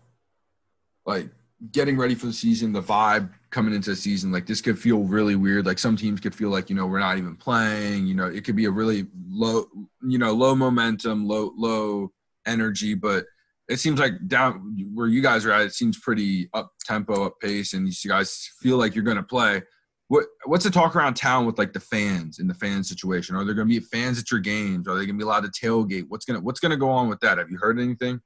[1.06, 1.28] like
[1.72, 4.32] getting ready for the season, the vibe coming into the season.
[4.32, 5.66] Like this could feel really weird.
[5.66, 8.06] Like some teams could feel like you know we're not even playing.
[8.06, 9.66] You know, it could be a really low,
[10.02, 12.12] you know, low momentum, low low
[12.46, 13.24] energy, but
[13.68, 17.34] it seems like down where you guys are at, it seems pretty up tempo, up
[17.40, 19.62] pace, and you guys feel like you're going to play.
[20.08, 23.36] What what's the talk around town with like the fans in the fan situation?
[23.36, 24.88] Are there going to be fans at your games?
[24.88, 26.06] Are they going to be allowed to tailgate?
[26.08, 27.38] What's gonna what's gonna go on with that?
[27.38, 28.20] Have you heard anything?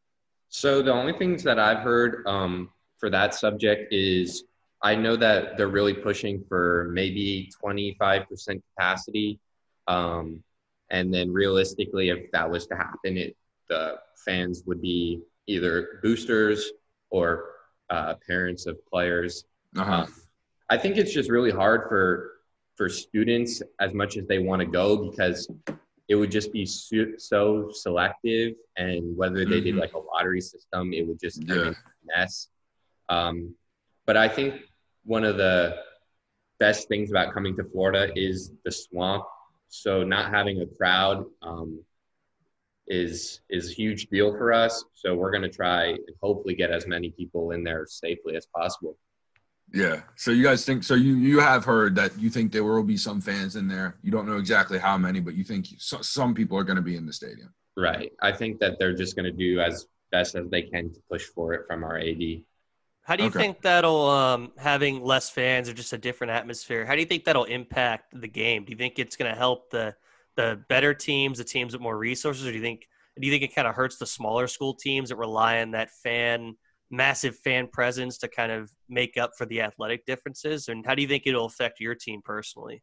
[0.49, 2.71] So the only things that I've heard um,
[3.05, 4.45] for that subject is
[4.83, 9.39] I know that they're really pushing for maybe 25% capacity,
[9.89, 10.43] um,
[10.89, 13.37] and then realistically, if that was to happen, it
[13.69, 16.73] the fans would be either boosters
[17.11, 17.51] or
[17.91, 19.45] uh, parents of players.
[19.77, 20.05] Uh-huh.
[20.05, 20.15] Um,
[20.71, 22.31] I think it's just really hard for
[22.75, 25.47] for students as much as they want to go because
[26.09, 29.81] it would just be so, so selective and whether they did Mhm.
[29.81, 31.55] like a lottery system it would just Yeah.
[31.55, 32.49] kind of mess
[33.09, 33.55] um,
[34.07, 34.55] but i think
[35.05, 35.77] one of the
[36.59, 39.25] best things about coming to florida is the swamp
[39.69, 41.83] so not having a crowd um,
[42.87, 46.71] is is a huge deal for us so we're going to try and hopefully get
[46.71, 48.97] as many people in there safely as possible
[49.73, 50.03] Yeah.
[50.17, 50.95] So you guys think so?
[50.95, 53.97] You you have heard that you think there will be some fans in there.
[54.03, 56.83] You don't know exactly how many, but you think so, some people are going to
[56.83, 57.53] be in the stadium.
[57.77, 58.13] Right.
[58.21, 61.25] I think that they're just going to do as best as they can to push
[61.25, 62.23] for it from our AD.
[63.05, 63.41] How do you Okay.
[63.41, 66.87] think that'll um, having less fans or just a different atmosphere?
[66.87, 68.65] How do you think that'll impact the game?
[68.65, 69.95] Do you think it's going to help the
[70.37, 72.87] the better teams, the teams with more resources, or do you think
[73.21, 75.91] do you think it kind of hurts the smaller school teams that rely on that
[76.03, 76.55] fan
[76.91, 80.69] massive fan presence to kind of make up for the athletic differences?
[80.69, 82.83] And how do you think it'll affect your team personally?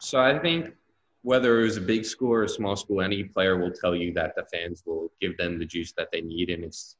[0.00, 0.74] So I think
[1.22, 4.12] whether it was a big school or a small school, any player will tell you
[4.14, 6.96] that the fans will give them the juice that they need, and it's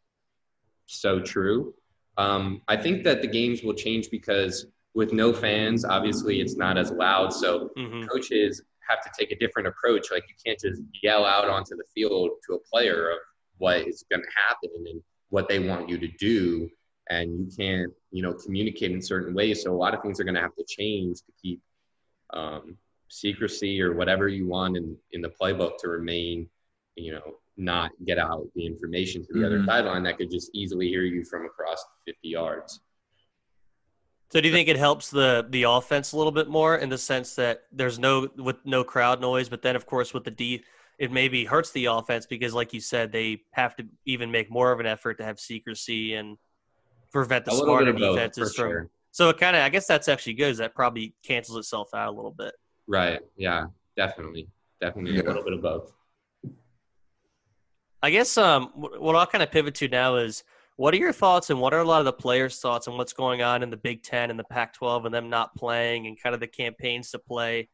[0.87, 1.75] so true.
[2.17, 6.79] Um, I think that the games will change because with no fans, obviously it's not
[6.79, 7.33] as loud.
[7.33, 10.11] So hmm coaches have to take a different approach.
[10.13, 13.19] Like you can't just yell out onto the field to a player of
[13.59, 16.71] what is going to happen and what they want you to do,
[17.11, 19.63] and you can't, you know, communicate in certain ways.
[19.63, 21.61] So a lot of things are going to have to change to keep
[22.33, 22.77] um,
[23.09, 26.49] secrecy or whatever you want in in the playbook to remain,
[26.95, 29.67] you know, not get out the information to the other Mhm.
[29.67, 32.81] sideline that could just easily hear you from across 50 yards.
[34.31, 36.99] So do you think it helps the the offense a little bit more in the
[36.99, 40.65] sense that there's no with no crowd noise, but then of course with the D,
[40.99, 44.73] it maybe hurts the offense because like you said they have to even make more
[44.73, 46.37] of an effort to have secrecy and
[47.13, 48.71] prevent the a little bit smarter of both, defenses for from.
[48.71, 48.91] sure.
[49.13, 50.51] So it kind of I guess that's actually good.
[50.51, 52.53] Is that probably cancels itself out a little bit.
[52.89, 53.21] Right.
[53.37, 53.67] Yeah.
[53.97, 54.49] Definitely.
[54.81, 55.23] Definitely Yeah.
[55.23, 55.93] a little bit of both.
[58.07, 60.45] I guess um, what I'll kind of pivot to now is
[60.77, 63.13] what are your thoughts and what are a lot of the players' thoughts on what's
[63.13, 66.17] going on in the Big Ten and the Pac 12 and them not playing and
[66.23, 67.69] kind of the campaigns to play?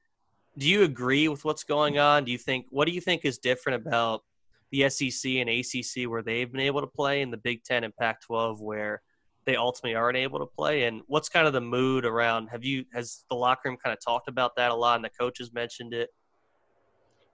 [0.57, 2.25] Do you agree with what's going on?
[2.25, 4.23] Do you think, what do you think is different about
[4.71, 7.95] the SEC and ACC where they've been able to play and the Big Ten and
[7.95, 9.03] Pac 12 where
[9.45, 10.85] they ultimately aren't able to play?
[10.85, 12.47] And what's kind of the mood around?
[12.47, 15.11] Have you, has the locker room kind of talked about that a lot and the
[15.11, 16.09] coaches mentioned it?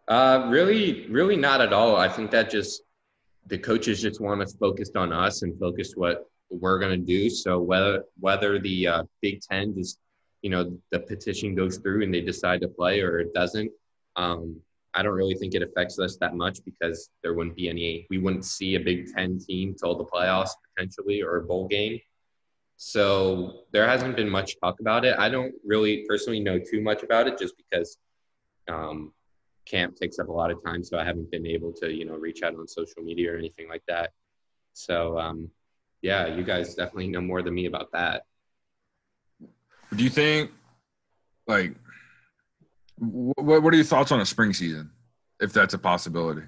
[0.08, 1.94] Uh, really, really not at all.
[1.94, 2.82] I think that just
[3.48, 7.28] the coaches just want us focused on us and focused what we're going to do.
[7.30, 9.98] So whether whether the uh, Big Ten just
[10.42, 13.70] you know the petition goes through and they decide to play or it doesn't,
[14.16, 14.60] um,
[14.94, 18.06] I don't really think it affects us that much because there wouldn't be any.
[18.10, 22.00] We wouldn't see a Big Ten team till the playoffs potentially or a bowl game.
[22.76, 25.18] So there hasn't been much talk about it.
[25.18, 27.98] I don't really personally know too much about it just because
[28.68, 29.12] um,
[29.68, 32.14] camp takes up a lot of time, so I haven't been able to, you know,
[32.16, 34.10] reach out on social media or anything like that.
[34.72, 35.50] So, um,
[36.02, 38.22] yeah, you guys definitely know more than me about that.
[39.94, 40.50] Do you think,
[41.46, 41.74] like,
[42.96, 44.90] what what are your thoughts on a spring season,
[45.40, 46.42] if that's a possibility?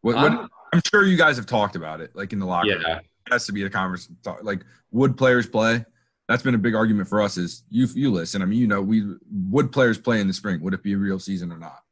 [0.00, 2.68] What, what, Um, I'm sure you guys have talked about it, like in the locker
[2.68, 2.82] room.
[2.86, 4.16] yeah, It has to be a conversation.
[4.42, 5.84] Like, would players play?
[6.28, 7.36] That's been a big argument for us.
[7.36, 8.42] Is you you listen?
[8.42, 10.60] I mean, you know, we would players play in the spring?
[10.62, 11.82] Would it be a real season or not?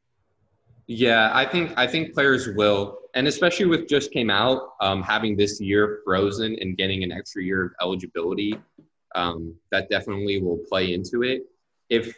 [0.87, 1.31] Yeah.
[1.33, 5.59] I think I think players will, and especially with just came out, um, having this
[5.59, 8.57] year frozen and getting an extra year of eligibility,
[9.15, 11.43] um, that definitely will play into it.
[11.89, 12.15] If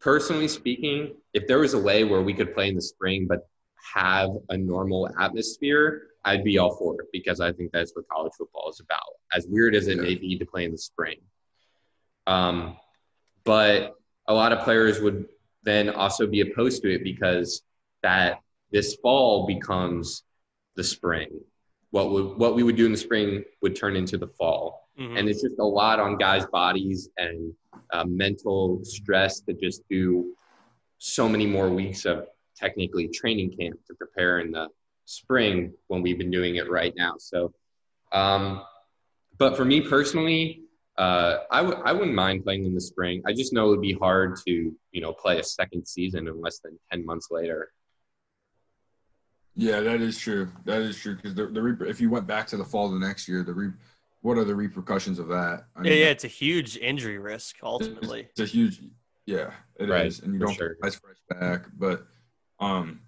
[0.00, 3.46] personally speaking, if there was a way where we could play in the spring but
[3.94, 8.32] have a normal atmosphere, I'd be all for it because I think that's what college
[8.36, 9.00] football is about.
[9.32, 11.18] As weird as it may be to play in the spring.
[12.26, 12.76] Um,
[13.44, 13.96] but
[14.28, 15.26] a lot of players would
[15.64, 17.62] then also be opposed to it because
[18.02, 18.40] that
[18.70, 20.24] this fall becomes
[20.76, 21.28] the spring.
[21.90, 25.18] What would what we would do in the spring would turn into the fall Mhm.
[25.18, 27.54] and it's just a lot on guys' bodies and
[27.92, 30.34] uh, mental stress to just do
[30.98, 32.26] so many more weeks of
[32.56, 34.68] technically training camp to prepare in the
[35.04, 37.16] spring when we've been doing it right now.
[37.18, 37.52] So,
[38.12, 38.62] um,
[39.38, 40.62] but for me personally,
[40.96, 43.22] uh, I w- I wouldn't mind playing in the spring.
[43.26, 46.40] I just know it would be hard to you know play a second season in
[46.40, 47.72] less than ten months later.
[49.54, 50.50] Yeah, that is true.
[50.64, 52.98] That is true because the the reper- if you went back to the fall of
[52.98, 53.72] the next year, the re-
[54.22, 55.64] what are the repercussions of that?
[55.76, 58.28] I Yeah, mean, yeah, it's a huge injury risk ultimately.
[58.30, 58.80] It's a huge,
[59.26, 60.70] yeah, it is, Right, and you don't sure.
[60.70, 61.66] get guys fresh back.
[61.76, 62.06] But,
[62.60, 63.00] um,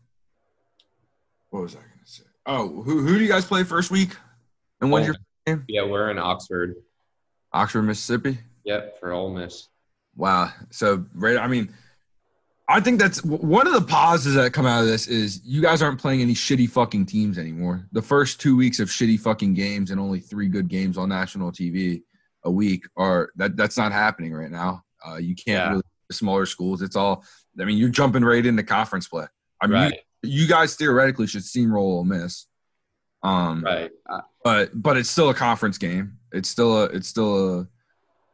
[1.51, 2.25] what was I going to say?
[2.47, 4.17] Oh, who who do you guys play first week?
[4.81, 5.17] And when's your
[5.47, 5.65] game?
[5.69, 6.75] Yeah, we're in Oxford.
[7.53, 8.39] Oxford, Mississippi.
[8.65, 9.69] Yep, for Ole Miss.
[10.17, 10.51] Wow.
[10.71, 11.39] So, right.
[11.39, 11.73] I mean,
[12.67, 15.83] I think that's one of the pauses that come out of this is you guys
[15.83, 17.87] aren't playing any shitty fucking teams anymore.
[17.93, 21.53] The first two weeks of shitty fucking games and only three good games on national
[21.53, 22.03] TV
[22.45, 24.83] a week are that that's not happening right now.
[25.07, 25.69] Uh, you can't Yeah.
[25.71, 26.81] really smaller schools.
[26.81, 27.25] It's all.
[27.61, 29.27] I mean, you're jumping right into conference play.
[29.61, 32.47] I mean, Right, you, you guys theoretically should steamroll Ole Miss.
[33.23, 33.91] Um, right.
[34.09, 36.19] Uh, but but it's still a conference game.
[36.33, 37.69] It's still a it's still a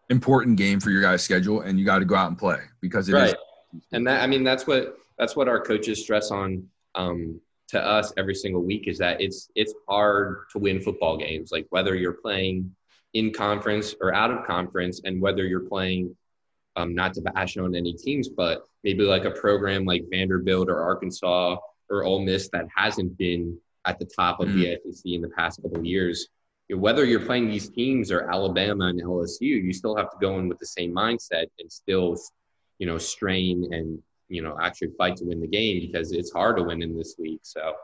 [0.09, 3.09] important game for your guys' schedule, and you got to go out and play because
[3.09, 3.35] it is.
[3.93, 8.13] And that i mean that's what that's what our coaches stress on um, to us
[8.17, 12.15] every single week is that it's it's hard to win football games like whether you're
[12.15, 12.75] playing
[13.15, 16.17] in conference or out of conference, and whether you're playing,
[16.77, 20.81] um, not to bash on any teams, but maybe like a program like Vanderbilt or
[20.81, 21.57] Arkansas
[21.89, 25.61] or Ole Miss that hasn't been at the top of the SEC in the past
[25.63, 26.29] couple of years.
[26.69, 30.49] Whether you're playing these teams or Alabama and LSU, you still have to go in
[30.49, 32.17] with the same mindset and still,
[32.81, 36.57] you know, strain and you know actually fight to win the game because it's hard
[36.57, 37.41] to win in this league.
[37.43, 37.75] So,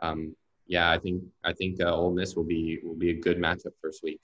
[0.00, 0.34] um,
[0.66, 3.72] yeah, I think I think uh, Ole Miss will be will be a good matchup
[3.80, 4.20] first week.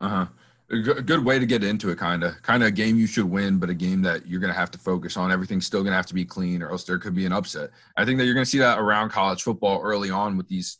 [0.00, 0.26] Uh huh.
[0.70, 2.40] A good good way to get into it, kind of.
[2.42, 4.70] Kind of a game you should win, but a game that you're going to have
[4.70, 5.32] to focus on.
[5.32, 7.70] Everything's still going to have to be clean, or else there could be an upset.
[7.96, 10.78] I think that you're going to see that around college football early on with these.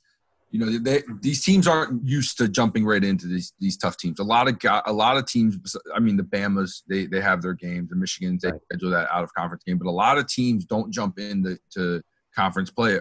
[0.50, 4.18] You know, they, these teams aren't used to jumping right into these these tough teams.
[4.18, 5.56] A lot of a lot of teams.
[5.94, 7.90] I mean, the Bama's they they have their games.
[7.90, 8.60] The Michigans they Right.
[8.64, 12.02] schedule that out of conference game, but a lot of teams don't jump into to
[12.34, 13.00] conference play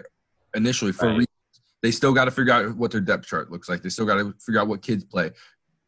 [0.54, 1.26] initially for Right.
[1.82, 3.82] They still got to figure out what their depth chart looks like.
[3.82, 5.30] They still got to figure out what kids play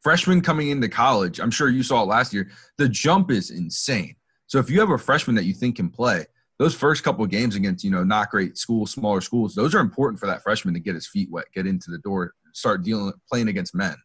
[0.02, 4.16] freshmen coming into college, I'm sure you saw it last year, the jump is insane.
[4.46, 6.26] So if you have a freshman that you think can play,
[6.58, 9.80] those first couple of games against, you know, not great schools, smaller schools, those are
[9.80, 13.12] important for that freshman to get his feet wet, get into the door, start dealing
[13.28, 13.96] playing against men.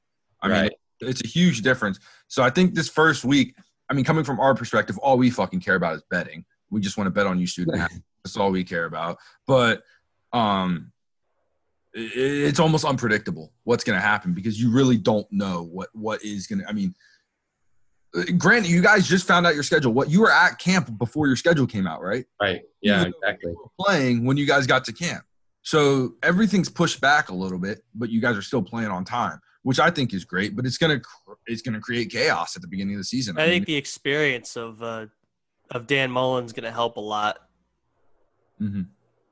[0.42, 0.70] I mean,
[1.00, 2.00] it's a huge difference.
[2.28, 3.56] So I think this first week,
[3.90, 6.46] I mean, coming from our perspective, all we fucking care about is betting.
[6.70, 7.78] We just want to bet on you student.
[8.24, 9.18] That's all we care about.
[9.46, 9.84] But
[10.34, 10.92] um
[11.94, 16.46] it's almost unpredictable what's going to happen because you really don't know what what is
[16.46, 16.68] going to.
[16.68, 16.94] I mean,
[18.38, 19.94] granted, you guys just found out your schedule.
[19.94, 22.26] What you were at camp before your schedule came out, right?
[22.42, 22.62] Right.
[22.82, 23.02] Yeah.
[23.02, 23.54] Even Exactly.
[23.80, 25.24] Playing when you guys got to camp,
[25.62, 29.40] so everything's pushed back a little bit, but you guys are still playing on time,
[29.64, 30.56] which I think is great.
[30.56, 33.38] But it's gonna cr- it's gonna create chaos at the beginning of the season.
[33.38, 35.08] I mean, think the experience of uh,
[35.72, 37.40] of Dan Mullen's going to help a lot.
[38.62, 38.84] Mm-hmm.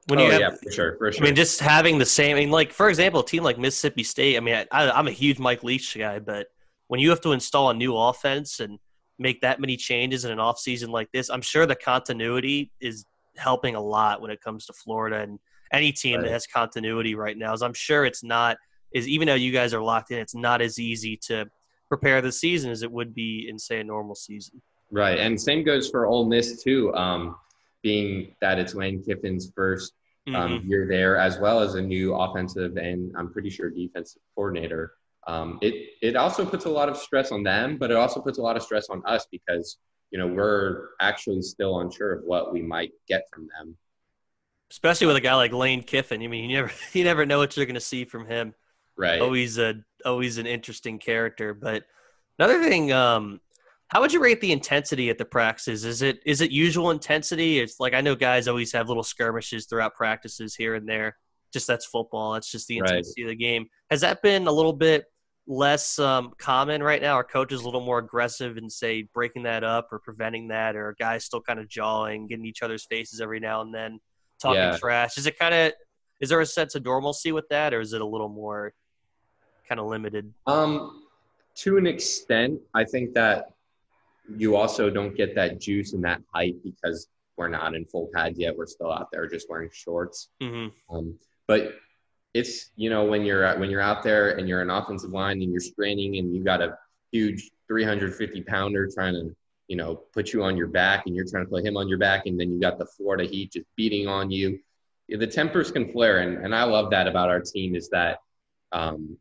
[0.08, 1.24] When oh you have, yeah, for sure, for sure.
[1.24, 2.36] I mean, just having the same.
[2.36, 4.38] I mean, like for example, a team like Mississippi State.
[4.38, 6.48] I mean, I, I, I'm a huge Mike Leach guy, but
[6.88, 8.80] when you have to install a new offense and
[9.18, 13.06] make that many changes in an off season like this, I'm sure the continuity is
[13.38, 15.40] helping a lot when it comes to Florida and
[15.72, 17.54] any team that has continuity right now.
[17.54, 18.58] Is I'm sure it's not
[18.94, 21.46] is even though you guys are locked in, it's not as easy to
[21.90, 24.62] prepare the season as it would be in say a normal season.
[24.92, 26.94] Right, and same goes for Ole Miss too.
[26.96, 27.36] Um,
[27.84, 29.94] being that it's Lane Kiffin's first
[30.28, 30.68] um, Mhm.
[30.68, 34.94] year there, as well as a new offensive and I'm pretty sure defensive coordinator.
[35.28, 38.38] Um, it it also puts a lot of stress on them, but it also puts
[38.38, 39.78] a lot of stress on us because
[40.12, 43.76] you know we're actually still unsure of what we might get from them.
[44.72, 46.22] Especially with a guy like Lane Kiffin.
[46.22, 48.54] I mean, you never you never know what you're going to see from him.
[48.98, 49.22] Right.
[49.22, 51.54] always a always an interesting character.
[51.54, 51.84] But
[52.40, 53.42] another thing, um,
[53.88, 55.86] how would you rate the intensity at the practices?
[55.86, 57.60] Is it is it usual intensity?
[57.60, 61.18] It's like I know guys always have little skirmishes throughout practices here and there.
[61.52, 62.34] Just that's football.
[62.34, 62.90] That's just the Right.
[62.92, 63.68] intensity of the game.
[63.90, 65.06] Has that been a little bit
[65.48, 67.14] less um, common right now?
[67.14, 70.96] Are coaches a little more aggressive in say breaking that up or preventing that, or
[71.00, 74.00] guys still kind of jawing, getting each other's faces every now and then,
[74.42, 74.78] talking Yeah.
[74.78, 75.18] trash?
[75.18, 75.74] Is it kind of
[76.20, 78.74] is there a sense of normalcy with that, or is it a little more
[79.68, 80.34] kind of limited?
[80.48, 81.08] Um,
[81.56, 83.52] to an extent, I think that
[84.38, 88.40] you also don't get that juice and that hype because we're not in full pads
[88.40, 88.58] yet.
[88.58, 90.30] We're still out there just wearing shorts.
[90.42, 91.76] hmm Um, but
[92.36, 95.52] it's you know when you're when you're out there and you're an offensive line and
[95.52, 96.78] you're straining and you got a
[97.10, 99.34] huge 350 pounder trying to
[99.70, 101.98] you know put you on your back and you're trying to put him on your
[101.98, 104.60] back and then you got the Florida Heat just beating on you.
[105.08, 108.20] The tempers can flare and, and I love that about our team is that
[108.74, 109.18] um,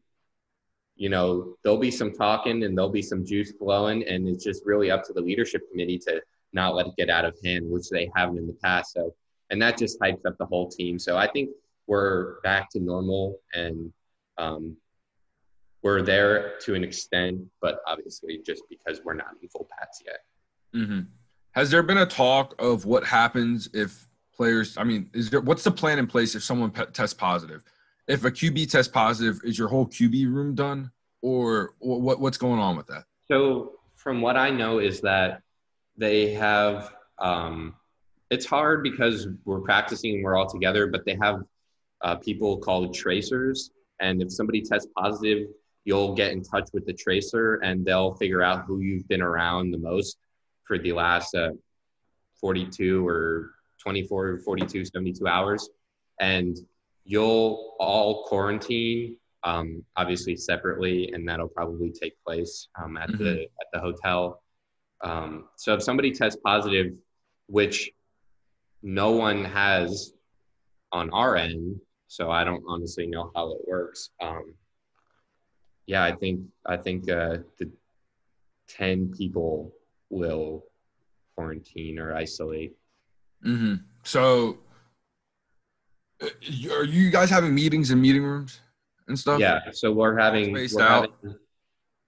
[0.97, 4.67] you know there'll be some talking and there'll be some juice flowing and it's just
[4.67, 6.21] really up to the leadership committee to
[6.53, 8.93] not let it get out of hand, which they haven't in the past.
[8.93, 9.15] So
[9.51, 10.99] and that just hypes up the whole team.
[10.99, 11.51] So I think
[11.87, 13.93] we're back to normal and
[14.39, 14.77] um,
[15.83, 20.21] we're there to an extent, but obviously just because we're not in full pads yet.
[20.73, 21.01] hmm
[21.53, 24.77] Has there been a talk of what happens if players?
[24.79, 27.63] I mean, is there what's the plan in place if someone pe- tests positive?
[28.09, 30.91] If a QB tests positive, is your whole QB room done,
[31.23, 32.21] or, or what?
[32.21, 33.05] What's going on with that?
[33.31, 35.43] So from what I know is that
[35.97, 37.75] they have um,
[38.31, 41.43] it's hard because we're practicing and we're all together, but they have
[42.05, 45.49] uh, people called tracers, and if somebody tests positive,
[45.85, 49.71] you'll get in touch with the tracer and they'll figure out who you've been around
[49.71, 50.17] the most
[50.65, 51.51] for the last uh,
[52.41, 53.51] 42 or
[53.83, 55.69] 24, 42, 72 hours,
[56.21, 56.57] and
[57.05, 63.67] you'll all quarantine um, obviously separately, and that'll probably take place um, at the at
[63.73, 64.43] the hotel.
[65.03, 66.95] Um, so if somebody tests positive,
[67.47, 67.91] which
[68.83, 70.15] no one has
[70.93, 71.79] on our end,
[72.15, 74.11] so I don't honestly know how it works.
[74.21, 74.55] Um,
[75.87, 77.69] yeah, I think I think uh, the
[78.69, 79.75] ten people
[80.11, 80.65] will
[81.35, 82.77] quarantine or isolate.
[83.45, 83.75] Mm-hmm.
[84.05, 84.59] So,
[86.23, 86.29] uh,
[86.71, 88.61] are you guys having meetings in meeting rooms
[89.09, 89.41] and stuff?
[89.41, 91.11] Yeah, so we're having Spaced we're out.
[91.21, 91.37] having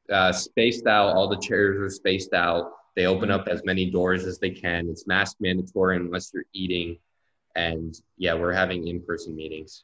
[0.09, 1.17] uh, spaced out.
[1.17, 2.71] All the chairs are spaced out.
[2.95, 4.89] They open up as many doors as they can.
[4.89, 6.97] It's mask mandatory unless you're eating,
[7.57, 9.83] and yeah, we're having in-person meetings.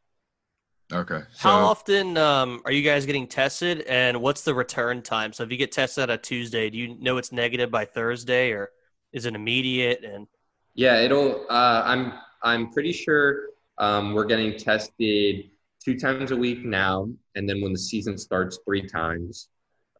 [0.92, 1.20] Okay.
[1.32, 5.32] So, How often um, are you guys getting tested, and what's the return time?
[5.32, 8.50] So if you get tested on a Tuesday, do you know it's negative by Thursday,
[8.50, 8.70] or
[9.12, 10.04] is it immediate?
[10.04, 10.26] And
[10.74, 11.46] Yeah, it'll.
[11.48, 12.12] Uh, I'm
[12.42, 15.50] I'm pretty sure um, we're getting tested
[15.82, 19.48] two times a week now, and then when the season starts, three times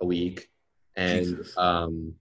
[0.02, 0.48] a week.
[0.96, 1.54] And Jesus.
[1.56, 2.12] um,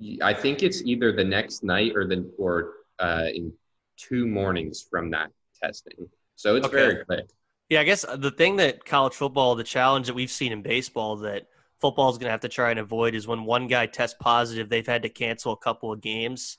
[0.00, 3.52] y- I think it's either the next night or the or uh, in
[3.98, 5.30] two mornings from that
[5.62, 6.08] testing.
[6.38, 6.76] So it's Okay.
[6.76, 7.28] very quick.
[7.68, 11.16] yeah, I guess the thing that college football, the challenge that we've seen in baseball
[11.16, 11.48] that
[11.80, 14.68] football is going to have to try and avoid is when one guy tests positive,
[14.68, 16.58] they've had to cancel a couple of games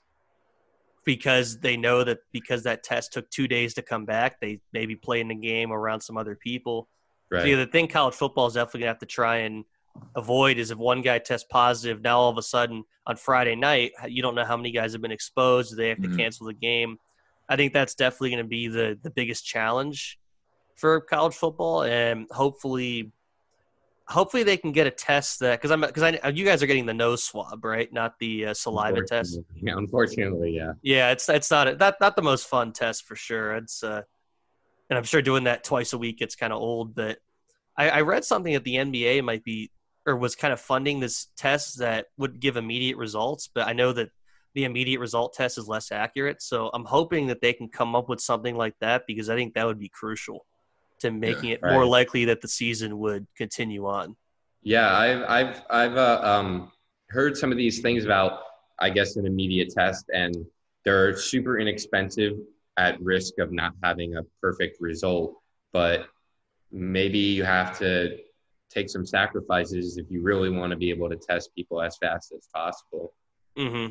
[1.05, 4.97] because they know that because that test took two days to come back, they maybe
[4.97, 6.89] play in the game around some other people.
[7.31, 7.41] Right.
[7.43, 9.63] So yeah, the thing college football is definitely gonna have to try and
[10.15, 13.93] avoid is if one guy tests positive, now all of a sudden on Friday night
[14.07, 15.77] you don't know how many guys have been exposed.
[15.77, 16.17] They have to Mhm.
[16.17, 16.97] cancel the game.
[17.49, 20.19] I think that's definitely going to be the the biggest challenge
[20.75, 23.11] for college football, and hopefully,
[24.07, 26.85] hopefully they can get a test that because I'm because I you guys are getting
[26.85, 29.35] the nose swab right, not the uh, saliva test.
[29.37, 30.73] Unfortunately- Yeah, unfortunately, yeah.
[30.81, 33.55] Yeah, it's it's not that not the most fun test for sure.
[33.55, 34.01] It's uh,
[34.89, 36.95] and I'm sure doing that twice a week gets kind of old.
[36.95, 37.17] But
[37.77, 39.71] I, I read something that the NBA might be
[40.05, 43.49] or was kind of funding this test that would give immediate results.
[43.53, 44.09] But I know that
[44.55, 46.41] the immediate result test is less accurate.
[46.41, 49.53] So I'm hoping that they can come up with something like that because I think
[49.53, 50.45] that would be crucial
[50.99, 51.89] to making it more right.
[51.89, 54.15] likely that the season would continue on.
[54.61, 56.71] Yeah, I've I've I've uh, um,
[57.09, 58.41] heard some of these things about
[58.79, 60.45] I guess an immediate test, and
[60.83, 62.33] they're super inexpensive
[62.77, 65.35] at risk of not having a perfect result.
[65.71, 66.07] But
[66.71, 68.17] maybe you have to
[68.69, 72.33] take some sacrifices if you really want to be able to test people as fast
[72.33, 73.13] as possible.
[73.57, 73.87] hmm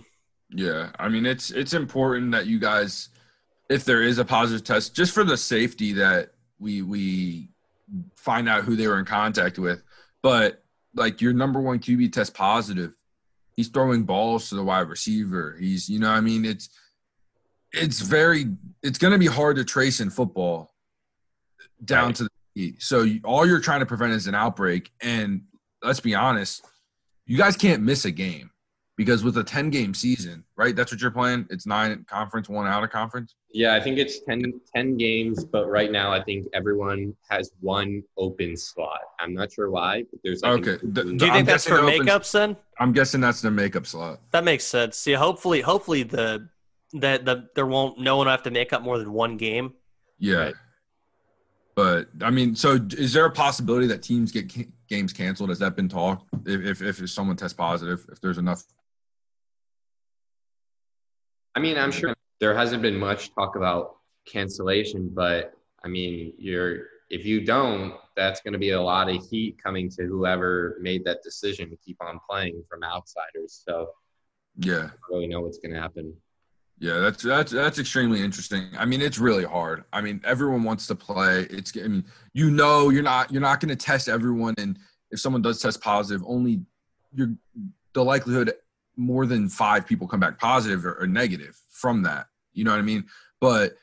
[0.51, 3.11] yeah, I mean, it's it's important that you guys,
[3.69, 7.51] if there is a positive test, just for the safety that we we
[8.17, 9.83] find out who they were in contact with.
[10.23, 10.63] But
[10.95, 12.93] like your number one QB test positive,
[13.57, 15.57] he's throwing balls to the wide receiver.
[15.59, 16.69] He's, you know, I mean, it's
[17.73, 18.47] it's very
[18.83, 20.75] it's going to be hard to trace in football
[21.85, 22.15] down Right.
[22.17, 22.75] to the.
[22.79, 24.91] So you, all you're trying to prevent is an outbreak.
[25.01, 25.43] And
[25.83, 26.65] let's be honest,
[27.25, 28.51] you guys can't miss a game
[28.99, 30.75] because with a 10 game season, right?
[30.75, 31.47] That's what you're playing.
[31.51, 33.37] It's nine conference, one out of conference.
[33.53, 34.43] Yeah, I think it's 10,
[34.75, 38.99] 10 games, but right now I think everyone has one open slot.
[39.21, 40.79] I'm not sure why, but there's like Okay.
[40.83, 42.57] The- open- Do you I'm think that's guessing for it makeups then?
[42.81, 44.19] I'm guessing that's the makeup slot.
[44.33, 44.97] That makes sense.
[44.99, 46.49] See, hopefully, hopefully the
[46.95, 49.75] that the there won't no one will have to make up more than one game.
[50.19, 50.37] Yeah.
[50.37, 50.55] Right.
[51.77, 55.51] But I mean, so is there a possibility that teams get ca- games canceled?
[55.51, 56.29] Has that been talked?
[56.45, 58.65] If, if if someone tests positive, if there's enough.
[61.59, 65.55] I mean, I'm sure there hasn't been much talk about cancellation, but
[65.85, 69.91] I mean, you're if you don't, that's going to be a lot of heat coming
[69.91, 73.61] to whoever made that decision to keep on playing from outsiders.
[73.67, 73.89] So
[74.57, 74.75] Yeah.
[74.75, 76.15] I don't really know what's going to happen.
[76.79, 78.69] Yeah, that's that's that's extremely interesting.
[78.79, 79.83] I mean, it's really hard.
[79.93, 81.49] I mean, everyone wants to play.
[81.51, 82.05] It's I mean,
[82.35, 84.79] you know, you're not you're not going to test everyone, and
[85.11, 86.61] if someone does test positive, only
[87.13, 87.35] you're
[87.95, 88.53] the likelihood
[88.99, 92.27] more than five people come back positive or, or negative from that.
[92.53, 93.05] You know what I mean?
[93.41, 93.75] But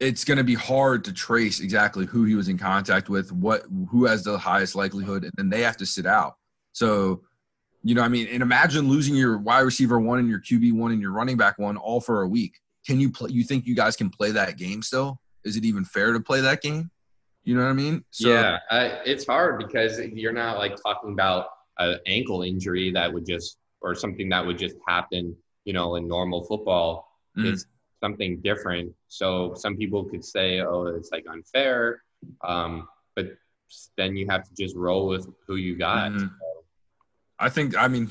[0.00, 3.62] it's going to be hard to trace exactly who he was in contact with, what
[3.90, 6.34] who has the highest likelihood, and then they have to sit out.
[6.72, 7.22] So
[7.84, 10.90] you know, I mean, and imagine losing your wide receiver one and your QB one
[10.92, 12.58] and your running back one all for a week.
[12.86, 13.30] Can you play?
[13.30, 15.20] You think you guys can play that game still?
[15.44, 16.90] Is it even fair to play that game?
[17.44, 18.02] You know what I mean?
[18.10, 21.48] So, yeah, uh, it's hard because you're not like talking about
[21.78, 26.08] an ankle injury that would just or something that would just happen, you know, in
[26.08, 27.20] normal football.
[27.36, 27.52] Mhm.
[27.52, 27.66] It's
[28.02, 28.92] something different.
[29.08, 32.02] So some people could say, "Oh, it's like unfair,"
[32.42, 33.36] um, but
[33.96, 36.12] then you have to just roll with who you got.
[36.12, 36.30] Mhm.
[37.38, 37.76] I think.
[37.76, 38.06] I mean,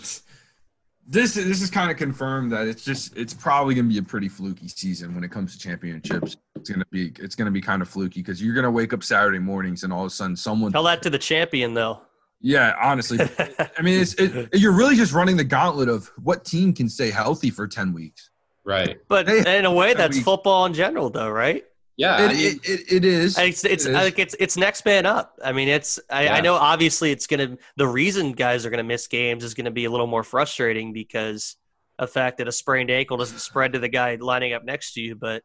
[1.07, 4.03] this this is kind of confirmed that it's just it's probably going to be a
[4.03, 6.37] pretty fluky season when it comes to championships.
[6.55, 8.71] It's going to be it's going to be kind of fluky because you're going to
[8.71, 10.71] wake up Saturday mornings and all of a sudden someone.
[10.71, 12.01] Tell that to the champion though.
[12.45, 16.73] Yeah, honestly, I mean, it's it, you're really just running the gauntlet of what team
[16.73, 18.29] can stay healthy for ten weeks.
[18.65, 18.99] Right.
[19.07, 21.63] But Hey, in a way, that's week- football in general, though, right?
[21.95, 23.37] Yeah, I It, mean, it, it, it is.
[23.37, 23.95] It's it's It is.
[23.95, 25.39] like it's it's next man up.
[25.43, 26.33] I mean, it's I, Yeah.
[26.35, 29.85] I know obviously it's gonna the reason guys are gonna miss games is gonna be
[29.85, 31.55] a little more frustrating because
[31.99, 35.01] the fact that a sprained ankle doesn't spread to the guy lining up next to
[35.01, 35.15] you.
[35.15, 35.43] But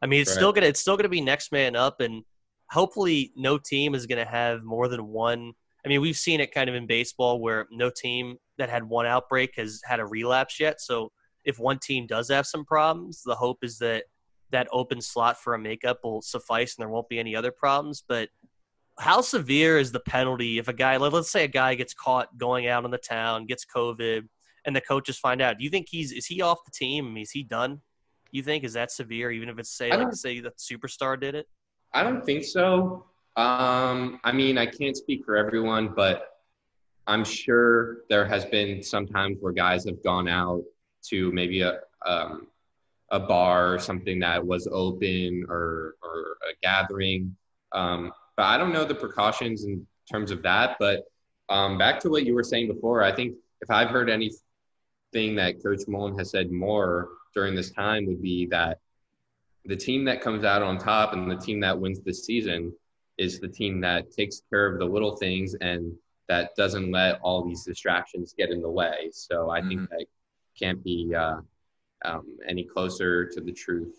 [0.00, 0.36] I mean, it's Right.
[0.36, 2.24] still gonna it's still gonna be next man up, and
[2.70, 5.52] hopefully no team is gonna have more than one.
[5.84, 9.06] I mean, we've seen it kind of in baseball where no team that had one
[9.06, 10.80] outbreak has had a relapse yet.
[10.80, 11.10] So
[11.44, 14.04] if one team does have some problems, the hope is that
[14.50, 18.04] that open slot for a makeup will suffice and there won't be any other problems.
[18.06, 18.28] But
[18.98, 22.36] how severe is the penalty if a guy, let- let's say a guy gets caught
[22.36, 24.28] going out on the town, gets COVID,
[24.64, 25.58] and the coaches find out?
[25.58, 27.06] Do you think he's is he off the team?
[27.06, 27.80] I mean, is he done?
[28.30, 29.30] You think is that severe?
[29.30, 31.48] Even if it's say like say the superstar did it.
[31.92, 33.06] I don't think so.
[33.36, 36.40] Um, I mean, I can't speak for everyone, but
[37.06, 40.62] I'm sure there has been some times where guys have gone out
[41.08, 42.46] to maybe a um,
[43.10, 47.36] a bar or something that was open or or a gathering.
[47.72, 50.76] Um, but I don't know the precautions in terms of that.
[50.78, 51.04] But
[51.48, 55.62] um, back to what you were saying before, I think if I've heard anything that
[55.62, 58.78] Coach Mullen has said more during this time would be that
[59.64, 62.72] the team that comes out on top and the team that wins this season
[63.18, 65.92] is the team that takes care of the little things and
[66.28, 69.10] that doesn't let all these distractions get in the way.
[69.12, 70.06] So I think that
[70.58, 71.36] can't be uh,
[72.04, 73.94] um, any closer to the truth.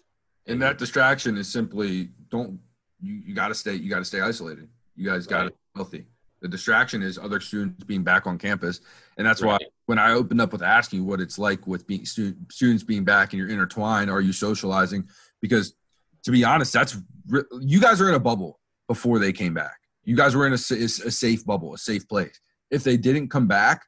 [0.48, 2.60] and that distraction is simply don't
[3.02, 4.68] you, you got to stay you got to stay isolated.
[4.96, 5.52] You guys got to Right.
[5.52, 6.06] be healthy.
[6.42, 8.82] The distraction is other students being back on campus.
[9.18, 12.36] And that's why when i opened up with asking what it's like with being stu-
[12.52, 15.08] students being back and you're intertwined are you socializing?
[15.42, 15.74] Because
[16.24, 16.98] to be honest that's
[17.62, 20.56] you guys are in a bubble before they came back you guys were in a,
[20.56, 22.40] a safe bubble a safe place
[22.72, 23.86] if they didn't come back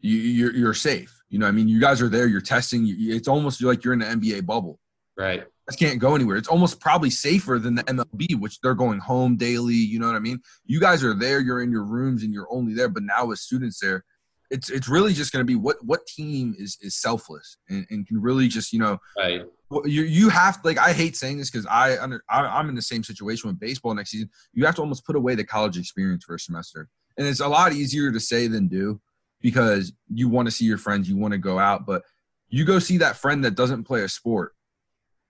[0.00, 2.86] you, you're, you're safe you know what i mean you guys are there you're testing
[2.98, 4.78] it's almost like you're in the nba bubble
[5.18, 5.42] Right.
[5.68, 6.36] guys can't go anywhere.
[6.36, 9.74] It's almost probably safer than the MLB, which they're going home daily.
[9.74, 10.40] You know what I mean?
[10.64, 11.40] You guys are there.
[11.40, 12.88] You're in your rooms and you're only there.
[12.88, 14.04] But now with students there,
[14.50, 18.06] it's it's really just going to be what what team is is selfless and, and
[18.06, 19.42] can really just you know Right.
[19.84, 22.82] you you have like I hate saying this because I under I, I'm in the
[22.82, 24.30] same situation with baseball next season.
[24.52, 27.48] You have to almost put away the college experience for a semester, and it's a
[27.48, 29.00] lot easier to say than do
[29.40, 32.02] because you want to see your friends, you want to go out, but
[32.48, 34.54] you go see that friend that doesn't play a sport.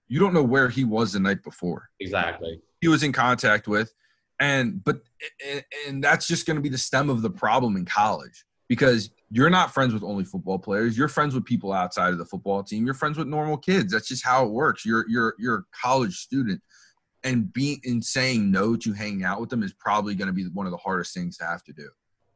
[0.06, 2.62] You don't know where he was the night before Exactly.
[2.80, 3.92] he was in contact with
[4.40, 5.00] and but
[5.46, 9.10] and, and that's just going to be the stem of the problem in college because
[9.30, 10.96] you're not friends with only football players.
[10.96, 12.84] You're friends with people outside of the football team.
[12.84, 13.92] You're friends with normal kids.
[13.92, 14.84] That's just how it works.
[14.84, 16.62] You're you're you're a college student.
[17.24, 20.44] And being and saying no to hanging out with them is probably going to be
[20.44, 21.88] one of the hardest things to have to do.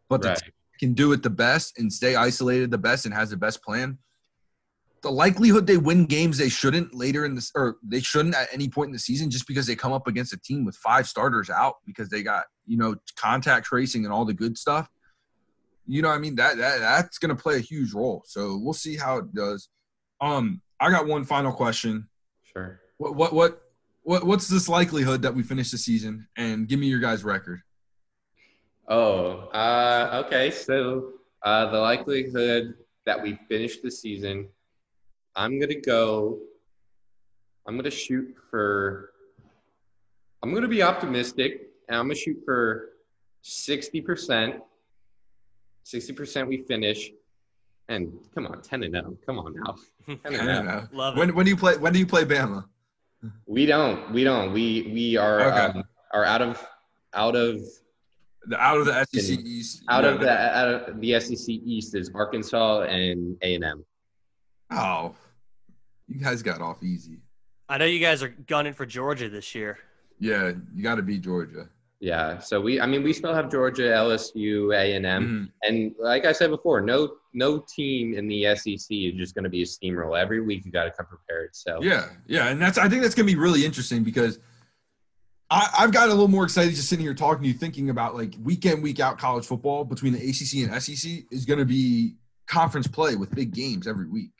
[0.08, 0.42] But the Right.
[0.42, 3.62] team can do it the best and stay isolated the best and has the best
[3.62, 3.98] plan.
[5.02, 8.68] The likelihood they win games they shouldn't later in this or they shouldn't at any
[8.68, 11.48] point in the season just because they come up against a team with five starters
[11.48, 14.88] out because they got you know contact tracing and all the good stuff
[15.86, 18.58] you know what i mean that, that that's going to play a huge role so
[18.62, 19.68] we'll see how it does
[20.20, 22.08] um i got one final question
[22.52, 22.80] Sure.
[22.98, 23.62] what what what,
[24.02, 27.60] what what's this likelihood that we finish the season and give me your guys record
[28.88, 30.50] Oh, uh, okay.
[30.50, 31.12] So
[31.44, 32.74] uh, the likelihood
[33.06, 34.48] that we finish the season,
[35.36, 36.40] I'm gonna go.
[37.66, 39.12] I'm gonna shoot for.
[40.42, 42.90] I'm gonna be optimistic, and I'm gonna shoot for
[43.42, 44.56] sixty percent.
[45.84, 47.10] Sixty percent we finish,
[47.88, 49.16] and come on, ten and zero.
[49.26, 49.76] Come on now,
[50.06, 50.62] ten and zero.
[50.62, 50.88] know.
[50.92, 51.18] Love it.
[51.20, 52.64] when, when do you play when do you play bama
[53.46, 54.12] We don't.
[54.12, 54.52] We don't.
[54.52, 55.78] We we are Okay.
[55.78, 56.64] um, are out of
[57.14, 57.60] out of
[58.46, 61.94] the, out of the sec east out yeah, of the out of the SEC East
[61.94, 63.84] is Arkansas and A and M.
[64.72, 65.14] oh
[66.08, 67.18] you guys got off easy
[67.68, 69.78] I know you guys are gunning for Georgia this year.
[70.18, 71.68] yeah you got to beat georgia
[72.02, 72.40] Yeah.
[72.40, 75.24] So we, I mean, we still have Georgia, LSU, A and M,
[75.62, 75.68] Mhm.
[75.68, 79.48] and like I said before, no no team in the SEC is just going to
[79.48, 80.20] be a steamroll.
[80.20, 81.50] Every week you got to come prepared.
[81.54, 84.40] So Yeah, yeah, and that's I think that's gonna be really interesting because
[85.48, 88.16] I, I've gotten a little more excited just sitting here talking to you, thinking about
[88.16, 92.16] like week in week out college football between the ACC and SEC is gonna be
[92.48, 94.32] conference play with big games every week,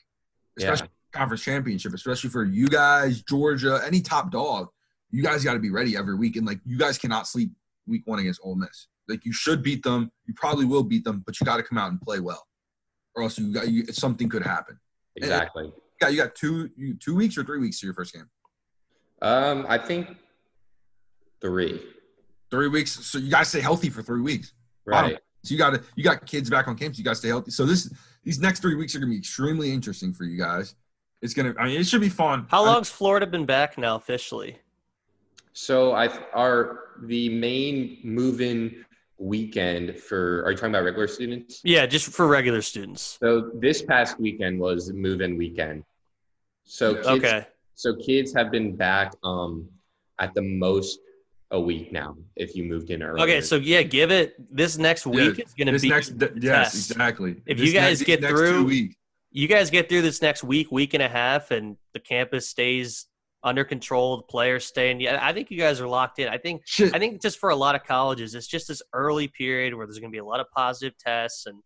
[0.59, 4.66] especially conference championship, especially for you guys, Georgia, any top dog.
[5.12, 7.51] You guys got to be ready every week, and like you guys cannot sleep
[7.86, 8.89] week one against Ole Miss.
[9.09, 11.76] Like you should beat them, you probably will beat them, but you got to come
[11.78, 12.47] out and play well,
[13.14, 14.78] or else you got you, something could happen.
[15.16, 15.64] exactly.
[15.66, 18.28] You got you got two you, two weeks or three weeks to your first game.
[19.20, 20.16] Um, I think
[21.40, 21.82] three.
[22.51, 22.93] Three weeks.
[23.06, 24.52] So you gotta stay healthy for three weeks.
[24.86, 25.18] Right.
[25.44, 26.98] So you gotta you got kids back on campus.
[26.98, 27.51] You gotta stay healthy.
[27.51, 27.93] So this
[28.24, 30.74] these next three weeks are gonna be extremely interesting for you guys.
[31.20, 31.55] It's gonna.
[31.59, 32.47] I mean, it should be fun.
[32.51, 34.59] How I- long's Florida been back now officially?
[35.53, 38.85] So I our the main move-in
[39.19, 41.61] weekend for are you talking about regular students?
[41.65, 43.19] Yeah, just for regular students.
[43.20, 45.85] So this past weekend was move-in weekend.
[46.65, 47.47] So kids, Okay.
[47.74, 49.69] so kids have been back um
[50.19, 51.01] at the most
[51.51, 53.20] a week now if you moved in early.
[53.23, 56.33] Okay, so yeah, give it this next week is going to This be next, the
[56.41, 56.91] yes, test.
[56.93, 57.43] exactly.
[57.45, 58.89] If This you guys next- get next through- two
[59.35, 63.07] you guys get through this next week, week and a half, and the campus stays
[63.44, 66.28] under control, the players stay, and yeah, I think you guys are locked in.
[66.28, 66.62] I think.
[66.94, 69.98] I think just for a lot of colleges, it's just this early period where there's
[69.98, 71.60] going to be a lot of positive tests, and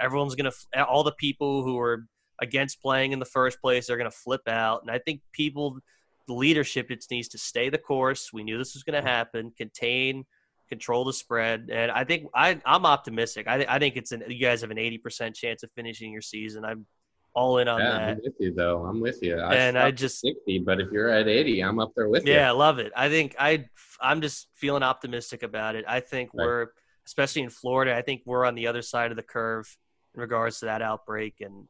[0.00, 2.06] everyone's going to all the people who are
[2.40, 5.78] against playing in the first place are going to flip out, and I think people,
[6.26, 8.32] the leadership, just needs to stay the course.
[8.32, 10.24] We knew this was going to happen, contain.
[10.68, 13.48] Control the spread, and I think I, I'm optimistic.
[13.48, 16.64] I, I think it's an you guys have an 80% chance of finishing your season.
[16.64, 16.86] I'm
[17.34, 18.08] all in on yeah, that.
[18.08, 18.84] I'm with you though.
[18.84, 19.38] I'm with you.
[19.38, 22.34] I and I just 60, but if you're at 80, I'm up there with you.
[22.34, 22.92] yeah, I love it.
[22.96, 23.66] I think I
[24.00, 25.84] I'm just feeling optimistic about it.
[25.86, 26.44] I think Right.
[26.44, 26.66] we're
[27.06, 27.94] especially in Florida.
[27.96, 29.76] I think we're on the other side of the curve
[30.14, 31.66] in regards to that outbreak, and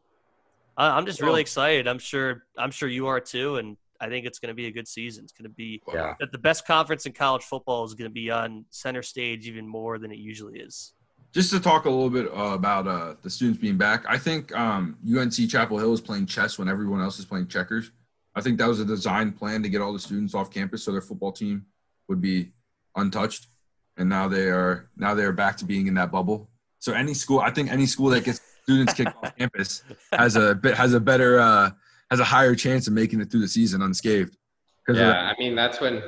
[0.76, 1.46] I, I'm just really oh.
[1.46, 1.86] excited.
[1.86, 4.70] I'm sure I'm sure you are too, and I think it's going to be a
[4.70, 5.24] good season.
[5.24, 6.14] It's going to be Yeah.
[6.20, 9.66] that the best conference in college football is going to be on center stage even
[9.68, 10.94] more than it usually is.
[11.32, 14.54] Just to talk a little bit uh, about uh, the students being back, I think
[14.56, 17.90] um, UNC Chapel Hill is playing chess when everyone else is playing checkers.
[18.34, 20.92] I think that was a design plan to get all the students off campus so
[20.92, 21.66] their football team
[22.08, 22.52] would be
[22.96, 23.46] untouched.
[23.96, 26.48] And now they are now they are back to being in that bubble.
[26.78, 29.82] So any school, I think any school that gets students kicked off campus
[30.12, 31.70] has a bit has a better uh,
[32.10, 34.36] has a higher chance of making it through the season unscathed.
[34.88, 36.02] Yeah, I mean that's when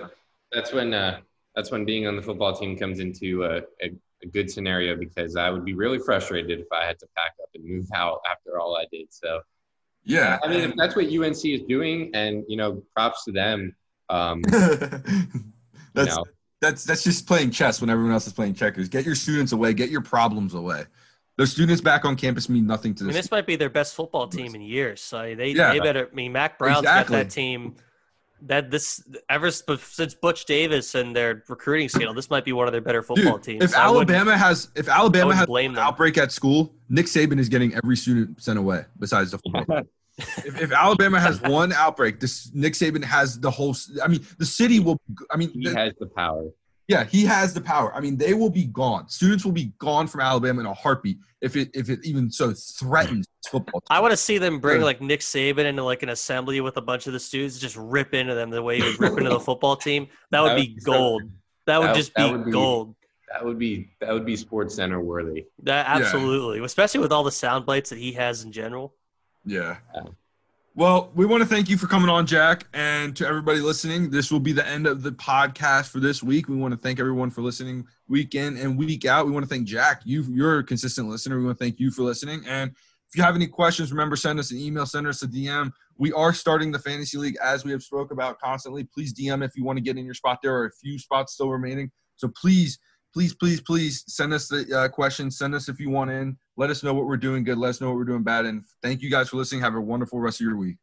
[0.50, 1.20] that's when uh,
[1.54, 3.92] that's when being on the football team comes into a, a,
[4.22, 7.48] a good scenario because I would be really frustrated if I had to pack up
[7.54, 9.08] and move out after all I did.
[9.10, 9.40] So
[10.04, 13.74] yeah, I mean, if that's what UNC is doing, and you know, props to them.
[14.08, 15.06] Um, that's
[15.96, 16.24] you know,
[16.60, 18.88] that's that's just playing chess when everyone else is playing checkers.
[18.88, 19.74] Get your students away.
[19.74, 20.84] Get your problems away.
[21.38, 23.24] Those students back on campus mean nothing to I mean, this.
[23.24, 25.00] this might be their best football team in years.
[25.00, 25.72] So they, Yeah.
[25.72, 26.08] they better.
[26.10, 27.16] I mean, Mack Brown's Exactly.
[27.16, 27.76] got that team.
[28.46, 32.72] That this ever since Butch Davis and their recruiting scandal, this might be one of
[32.72, 33.64] their better football Dude, teams.
[33.64, 35.84] if So Alabama has if Alabama has blame an them.
[35.84, 39.82] outbreak at school, Nick Saban is getting every student sent away besides the football.
[40.18, 43.76] if, if Alabama has one outbreak, this Nick Saban has the whole.
[44.02, 45.00] I mean, the city will.
[45.30, 46.48] I mean, he the- has the power.
[46.88, 47.94] Yeah, he has the power.
[47.94, 49.08] I mean, they will be gone.
[49.08, 52.52] Students will be gone from Alabama in a heartbeat if it if it even so
[52.52, 53.80] threatens football.
[53.80, 53.86] team.
[53.90, 56.82] I want to see them bring like Nick Saban into like an assembly with a
[56.82, 59.40] bunch of the students, just rip into them the way he would rip into the
[59.48, 60.08] football team.
[60.30, 61.22] That would That be would be so gold.
[61.66, 62.94] That would That- just that be would be- gold.
[63.32, 65.46] That would be that would be Sports Center worthy.
[65.62, 66.04] That Yeah.
[66.04, 68.94] absolutely, especially with all the sound bites that he has in general.
[69.46, 69.78] Yeah.
[69.94, 70.02] Yeah.
[70.74, 74.08] Well, we want to thank you for coming on, Jack, and to everybody listening.
[74.08, 76.48] This will be the end of the podcast for this week.
[76.48, 79.26] We want to thank everyone for listening week in and week out.
[79.26, 80.00] We want to thank Jack.
[80.06, 81.38] You, you're a consistent listener.
[81.38, 82.42] We want to thank you for listening.
[82.48, 85.72] And if you have any questions, remember send us an email, send us a DM.
[85.98, 88.84] We are starting the fantasy league as we have spoke about constantly.
[88.84, 90.38] Please DM if you want to get in your spot.
[90.42, 92.78] There are a few spots still remaining, so please,
[93.12, 95.38] please, please, please send us the uh, questions.
[95.38, 96.36] Send us if you want in.
[96.56, 97.58] Let us know what we're doing good.
[97.58, 98.46] Let us know what we're doing bad.
[98.46, 99.62] And thank you guys for listening.
[99.62, 100.76] Have a wonderful rest of your week.